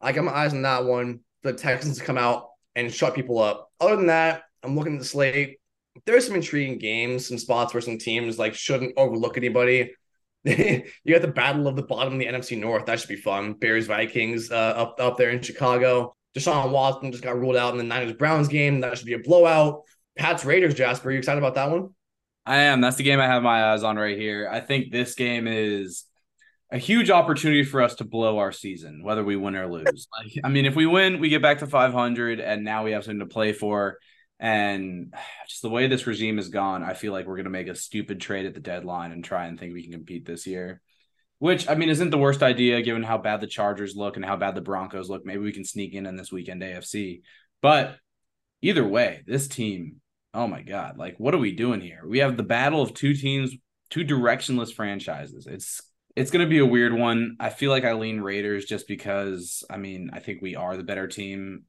[0.00, 1.20] I got my eyes on that one.
[1.42, 3.70] The Texans come out and shut people up.
[3.80, 5.58] Other than that, I'm looking at the slate.
[6.06, 9.92] There's some intriguing games, some spots where some teams like shouldn't overlook anybody.
[10.44, 12.86] you got the battle of the bottom of the NFC North.
[12.86, 13.54] That should be fun.
[13.54, 16.16] Bears Vikings uh, up up there in Chicago.
[16.34, 18.80] Deshaun Watson just got ruled out in the Niners Browns game.
[18.80, 19.82] That should be a blowout.
[20.16, 20.74] Pats Raiders.
[20.74, 21.90] Jasper, are you excited about that one?
[22.46, 22.80] I am.
[22.80, 24.48] That's the game I have my eyes on right here.
[24.50, 26.04] I think this game is
[26.70, 30.08] a huge opportunity for us to blow our season, whether we win or lose.
[30.18, 33.04] Like, I mean, if we win, we get back to 500, and now we have
[33.04, 33.98] something to play for.
[34.40, 35.14] And
[35.48, 37.74] just the way this regime has gone, I feel like we're going to make a
[37.74, 40.82] stupid trade at the deadline and try and think we can compete this year.
[41.38, 44.36] Which I mean isn't the worst idea given how bad the Chargers look and how
[44.36, 45.26] bad the Broncos look.
[45.26, 47.20] Maybe we can sneak in in this weekend AFC.
[47.60, 47.96] But
[48.62, 50.00] either way, this team
[50.34, 52.02] oh my god, like what are we doing here?
[52.06, 53.54] We have the battle of two teams,
[53.88, 55.46] two directionless franchises.
[55.46, 55.80] It's
[56.16, 57.36] it's going to be a weird one.
[57.40, 60.82] I feel like I lean Raiders just because I mean, I think we are the
[60.82, 61.62] better team.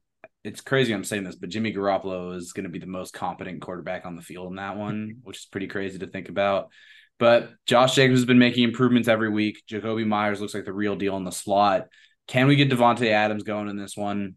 [0.44, 3.62] It's crazy I'm saying this, but Jimmy Garoppolo is going to be the most competent
[3.62, 5.18] quarterback on the field in that one, mm-hmm.
[5.22, 6.70] which is pretty crazy to think about.
[7.18, 9.62] But Josh Jacobs has been making improvements every week.
[9.70, 11.86] Jakobi Myers looks like the real deal in the slot.
[12.26, 14.34] Can we get Davante Adams going in this one?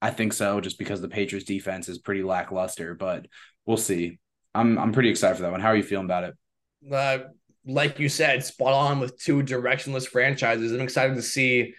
[0.00, 2.94] I think so, just because the Patriots defense is pretty lackluster.
[2.94, 3.26] But
[3.66, 4.18] we'll see.
[4.54, 5.60] I'm I'm pretty excited for that one.
[5.60, 6.34] How are you feeling about it?
[6.92, 7.18] Uh,
[7.66, 10.72] like you said, spot on with two directionless franchises.
[10.72, 11.74] I'm excited to see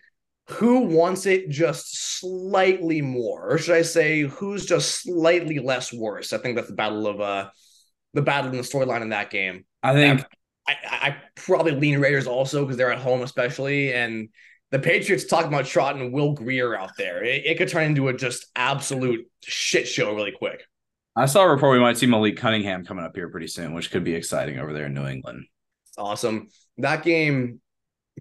[0.48, 6.34] who wants it just slightly more, or should I say, who's just slightly less worse.
[6.34, 7.50] I think that's the battle of uh
[8.16, 9.66] the battle in the storyline in that game.
[9.84, 10.26] I think
[10.68, 14.30] I, I, I probably lean Raiders also because they're at home, especially, and
[14.72, 17.24] the Patriots talking about trotting Will Grier out there.
[17.24, 20.64] It, it could turn into a just absolute shit show really quick.
[21.16, 23.92] I saw a report we might see Malik Cunningham coming up here pretty soon, which
[23.92, 25.46] could be exciting over there in New England.
[25.98, 26.50] Awesome.
[26.78, 27.62] That game,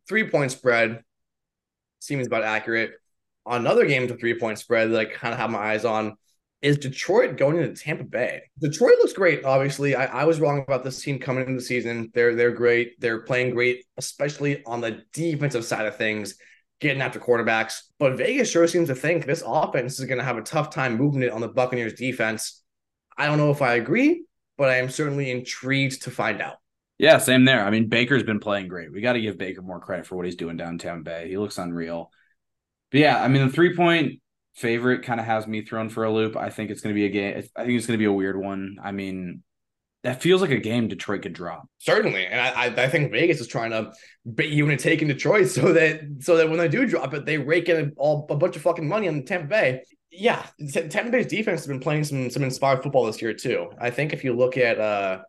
[0.06, 1.02] three point spread,
[2.00, 2.92] seems about accurate.
[3.46, 6.16] Another game to three point spread that I kind of have my eyes on
[6.64, 8.40] is Detroit going into Tampa Bay.
[8.58, 9.44] Detroit looks great.
[9.44, 12.10] Obviously, I, I was wrong about this team coming into the season.
[12.14, 12.98] They're they're great.
[12.98, 16.36] They're playing great, especially on the defensive side of things,
[16.80, 17.82] getting after quarterbacks.
[17.98, 20.96] But Vegas sure seems to think this offense is going to have a tough time
[20.96, 22.62] moving it on the Buccaneers defense.
[23.18, 24.24] I don't know if I agree,
[24.56, 26.56] but I am certainly intrigued to find out.
[26.96, 27.62] Yeah, same there.
[27.62, 28.90] I mean, Baker's been playing great.
[28.90, 31.28] We got to give Baker more credit for what he's doing downtown Bay.
[31.28, 32.10] He looks unreal.
[32.90, 34.20] But yeah, I mean, the three point
[34.54, 36.36] favorite kind of has me thrown for a loop.
[36.36, 37.36] I think it's going to be a game.
[37.56, 38.76] I think it's going to be a weird one.
[38.82, 39.42] I mean,
[40.02, 41.68] that feels like a game Detroit could drop.
[41.78, 43.92] Certainly, and I, I think Vegas is trying to
[44.34, 47.38] bait you into taking Detroit so that so that when they do drop it, they
[47.38, 49.82] rake in all a bunch of fucking money on Tampa Bay
[50.16, 50.46] yeah,
[50.90, 53.70] Tampa Bay's defense has been playing some some inspired football this year too.
[53.80, 55.22] I think if you look at uh,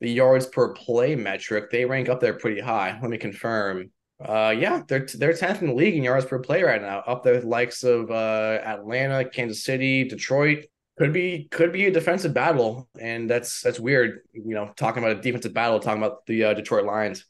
[0.00, 2.98] the yards per play metric, they rank up there pretty high.
[3.00, 3.90] Let me confirm.
[4.24, 7.22] Uh, yeah, they're they're tenth in the league in yards per play right now, up
[7.22, 10.64] there with likes of uh, Atlanta, Kansas City, Detroit.
[10.98, 14.20] Could be could be a defensive battle, and that's that's weird.
[14.32, 17.26] You know, talking about a defensive battle, talking about the uh, Detroit Lions.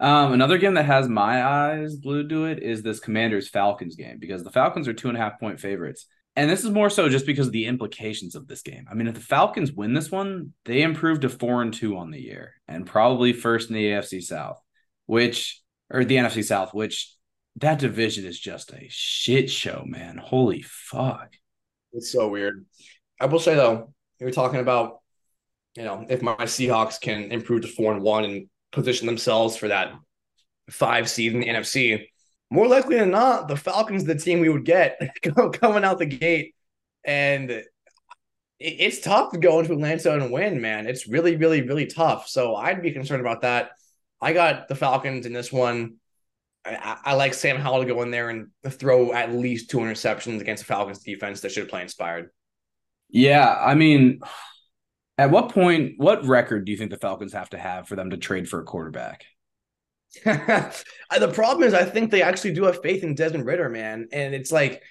[0.00, 4.18] Um, another game that has my eyes glued to it is this Commanders Falcons game
[4.20, 6.06] because the Falcons are two and a half point favorites.
[6.36, 8.86] And this is more so just because of the implications of this game.
[8.88, 12.12] I mean, if the Falcons win this one, they improve to four and two on
[12.12, 14.60] the year and probably first in the AFC South,
[15.06, 15.60] which
[15.90, 17.14] or the NFC South, which
[17.56, 20.16] that division is just a shit show, man.
[20.16, 21.34] Holy fuck.
[21.92, 22.66] It's so weird.
[23.20, 24.98] I will say though, you're talking about,
[25.76, 29.68] you know, if my Seahawks can improve to four and one and position themselves for
[29.68, 29.92] that
[30.70, 32.06] five seed in the NFC,
[32.50, 34.98] more likely than not, the Falcons, the team we would get
[35.60, 36.54] coming out the gate,
[37.04, 37.62] and
[38.58, 40.86] it's tough to go into Atlanta and win, man.
[40.86, 42.28] It's really, really, really tough.
[42.28, 43.70] So I'd be concerned about that.
[44.20, 45.96] I got the Falcons in this one.
[46.64, 50.40] I, I like Sam Howell to go in there and throw at least two interceptions
[50.40, 52.30] against the Falcons defense that should play inspired.
[53.08, 54.20] Yeah, I mean,
[55.16, 58.10] at what point, what record do you think the Falcons have to have for them
[58.10, 59.24] to trade for a quarterback?
[60.24, 64.34] the problem is, I think they actually do have faith in Desmond Ridder, man, and
[64.34, 64.82] it's like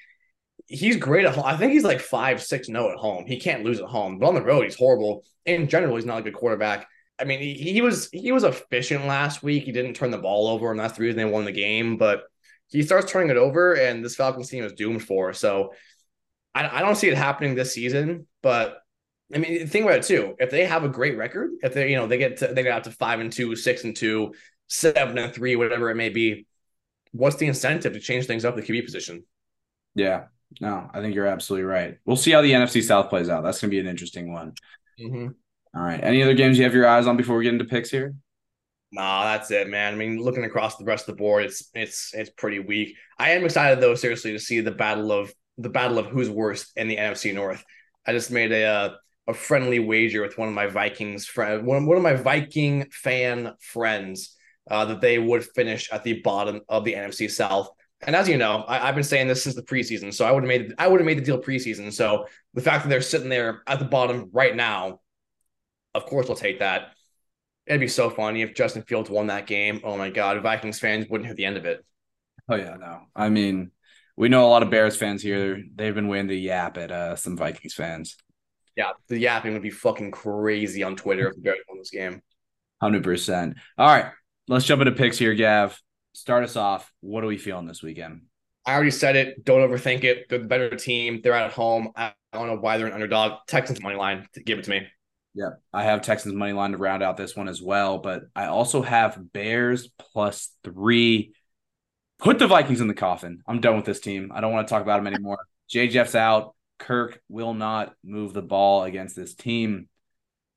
[0.67, 1.45] he's great at home.
[1.45, 3.25] I think he's like five, six, no at home.
[3.25, 5.23] He can't lose at home, but on the road, he's horrible.
[5.45, 6.88] In general, he's not a good quarterback.
[7.20, 9.63] I mean, he, he was he was efficient last week.
[9.63, 11.97] He didn't turn the ball over, and that's the reason they won the game.
[11.97, 12.24] But
[12.68, 15.34] he starts turning it over, and this Falcons team is doomed for.
[15.34, 15.74] So
[16.53, 18.28] I, I don't see it happening this season.
[18.43, 18.78] But
[19.34, 20.36] I mean, think about it too.
[20.39, 22.72] If they have a great record, if they you know they get to, they get
[22.72, 24.34] out to five and two, six and two,
[24.68, 26.45] seven and three, whatever it may be,
[27.11, 29.24] what's the incentive to change things up the QB position?
[29.95, 30.26] Yeah,
[30.61, 31.97] no, I think you're absolutely right.
[32.05, 33.43] We'll see how the NFC South plays out.
[33.43, 34.53] That's going to be an interesting one.
[34.99, 35.30] Mm-hmm.
[35.76, 35.99] All right.
[36.01, 38.15] Any other games you have your eyes on before we get into picks here?
[38.91, 39.93] Nah, that's it, man.
[39.93, 42.95] I mean, looking across the rest of the board, it's it's it's pretty weak.
[43.20, 46.72] I am excited though, seriously, to see the battle of the battle of who's worse
[46.76, 47.63] in the NFC North.
[48.05, 48.89] I just made a uh,
[49.28, 53.53] a friendly wager with one of my Vikings friend, one, one of my Viking fan
[53.59, 54.36] friends,
[54.72, 57.70] uh, that they would finish at the bottom of the NFC South.
[58.01, 60.43] And as you know, I, have been saying this since the preseason, so I would
[60.43, 61.91] have made I would have made the deal preseason.
[61.91, 64.99] So the fact that they're sitting there at the bottom right now,
[65.97, 66.93] of course, we'll take that.
[67.65, 69.81] It'd be so funny if Justin Fields won that game.
[69.83, 71.83] Oh my God, Vikings fans wouldn't hear the end of it.
[72.47, 73.01] Oh yeah, no.
[73.15, 73.71] I mean,
[74.15, 75.61] we know a lot of Bears fans here.
[75.75, 78.15] They've been waiting to yap at uh, some Vikings fans.
[78.77, 82.21] Yeah, the yapping would be fucking crazy on Twitter if the Bears won this game.
[82.79, 83.57] Hundred percent.
[83.77, 84.11] All right,
[84.47, 85.77] let's jump into picks here, Gav
[86.17, 86.91] start us off.
[87.01, 88.23] What are we feeling this weekend?
[88.65, 89.45] I already said it.
[89.45, 90.27] Don't overthink it.
[90.29, 91.21] They're the better team.
[91.23, 91.91] They're at home.
[91.95, 93.39] I don't know why they're an underdog.
[93.47, 94.27] Texans money line.
[94.45, 94.87] Give it to me.
[95.38, 98.47] Yeah, I have Texans money line to round out this one as well, but I
[98.47, 101.35] also have Bears plus three.
[102.17, 103.43] Put the Vikings in the coffin.
[103.47, 104.31] I'm done with this team.
[104.33, 105.38] I don't want to talk about them anymore.
[105.69, 106.55] Jay Jeff's out.
[106.79, 109.89] Kirk will not move the ball against this team.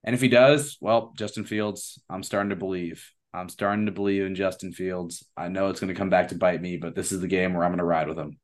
[0.02, 3.06] And if he does, well, Justin Fields, I'm starting to believe.
[3.34, 5.22] I'm starting to believe in Justin Fields.
[5.36, 7.52] I know it's going to come back to bite me, but this is the game
[7.52, 8.38] where I'm going to ride with him.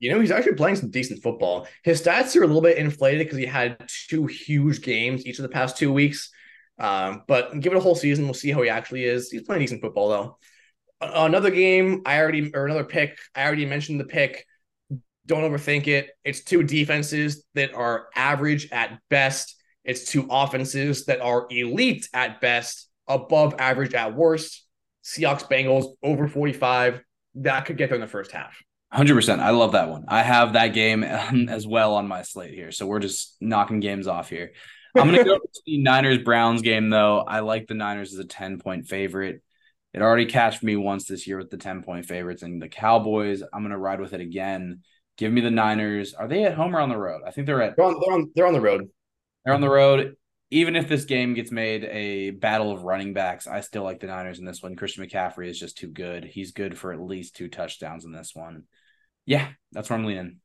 [0.00, 1.68] You know, he's actually playing some decent football.
[1.84, 3.78] His stats are a little bit inflated because he had
[4.08, 6.30] two huge games each of the past two weeks.
[6.78, 9.30] Um, but give it a whole season, we'll see how he actually is.
[9.30, 10.38] He's playing decent football though.
[11.02, 13.18] Another game, I already or another pick.
[13.34, 14.46] I already mentioned the pick.
[15.26, 16.10] Don't overthink it.
[16.24, 19.56] It's two defenses that are average at best.
[19.84, 24.66] It's two offenses that are elite at best above average at worst.
[25.04, 27.02] Seahawks Bengals over 45.
[27.36, 28.56] That could get there in the first half.
[28.92, 29.38] 100%.
[29.38, 30.04] I love that one.
[30.08, 32.72] I have that game um, as well on my slate here.
[32.72, 34.52] So we're just knocking games off here.
[34.96, 37.20] I'm going to go to the Niners Browns game, though.
[37.20, 39.42] I like the Niners as a 10 point favorite.
[39.94, 43.42] It already cashed me once this year with the 10 point favorites and the Cowboys.
[43.42, 44.80] I'm going to ride with it again.
[45.16, 46.14] Give me the Niners.
[46.14, 47.22] Are they at home or on the road?
[47.26, 47.76] I think they're at.
[47.76, 48.88] They're on, they're on, they're on the road.
[49.44, 50.16] They're on the road
[50.50, 54.08] even if this game gets made a battle of running backs, I still like the
[54.08, 54.74] Niners in this one.
[54.74, 56.24] Christian McCaffrey is just too good.
[56.24, 58.64] He's good for at least two touchdowns in this one.
[59.26, 60.38] Yeah, that's where I'm leaning.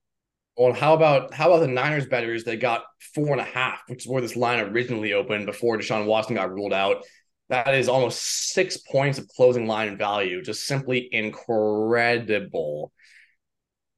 [0.58, 2.43] Well, how about how about the Niners betters?
[2.43, 2.84] They got
[3.14, 6.53] four and a half, which is where this line originally opened before Deshaun Watson got
[6.53, 7.03] ruled out.
[7.49, 10.41] That is almost six points of closing line value.
[10.41, 12.91] Just simply incredible.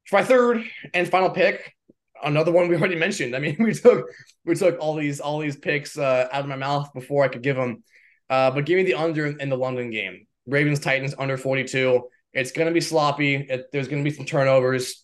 [0.06, 1.74] For my third and final pick,
[2.24, 3.36] another one we already mentioned.
[3.36, 4.08] I mean, we took
[4.46, 7.44] we took all these all these picks uh, out of my mouth before I could
[7.44, 7.84] give them.
[8.30, 10.28] Uh, but give me the under in the London game.
[10.46, 12.08] Ravens Titans under 42.
[12.34, 13.36] It's going to be sloppy.
[13.36, 15.04] It, there's going to be some turnovers.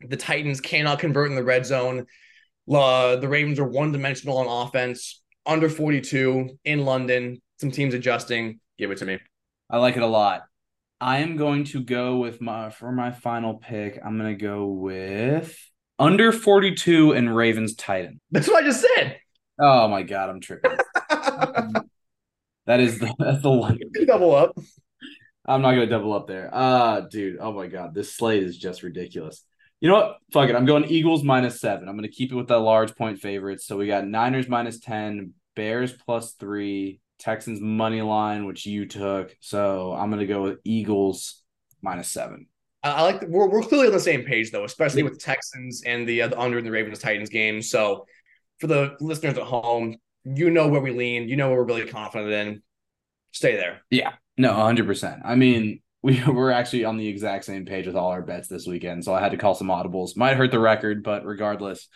[0.00, 2.06] The Titans cannot convert in the red zone.
[2.70, 5.22] Uh, the Ravens are one dimensional on offense.
[5.44, 7.40] Under 42 in London.
[7.58, 8.60] Some teams adjusting.
[8.78, 9.18] Give it to me.
[9.70, 10.42] I like it a lot.
[11.00, 13.98] I am going to go with my for my final pick.
[14.04, 15.58] I'm going to go with
[16.02, 18.20] under 42 and Ravens Titan.
[18.32, 19.18] That's what I just said.
[19.60, 20.76] Oh my god, I'm tripping.
[22.66, 23.78] that is the that's the one.
[24.06, 24.58] Double up.
[25.46, 26.50] I'm not gonna double up there.
[26.52, 29.44] Uh dude, oh my god, this slate is just ridiculous.
[29.80, 30.16] You know what?
[30.32, 30.56] Fuck it.
[30.56, 31.88] I'm going Eagles minus seven.
[31.88, 33.66] I'm gonna keep it with that large point favorites.
[33.66, 39.36] So we got Niners minus 10, Bears plus three, Texans money line, which you took.
[39.40, 41.42] So I'm gonna go with Eagles
[41.80, 42.46] minus seven.
[42.82, 45.82] I like the, we're we're clearly on the same page though, especially with the Texans
[45.84, 47.62] and the, uh, the under in the Ravens Titans game.
[47.62, 48.06] So
[48.58, 51.86] for the listeners at home, you know where we lean, you know where we're really
[51.86, 52.62] confident in.
[53.30, 53.82] Stay there.
[53.90, 55.22] Yeah, no, hundred percent.
[55.24, 58.66] I mean, we we're actually on the exact same page with all our bets this
[58.66, 60.16] weekend, so I had to call some audibles.
[60.16, 61.88] Might hurt the record, but regardless,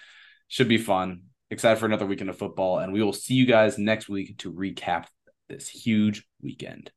[0.48, 1.22] should be fun.
[1.50, 4.52] Excited for another weekend of football, and we will see you guys next week to
[4.52, 5.06] recap
[5.48, 6.90] this huge weekend.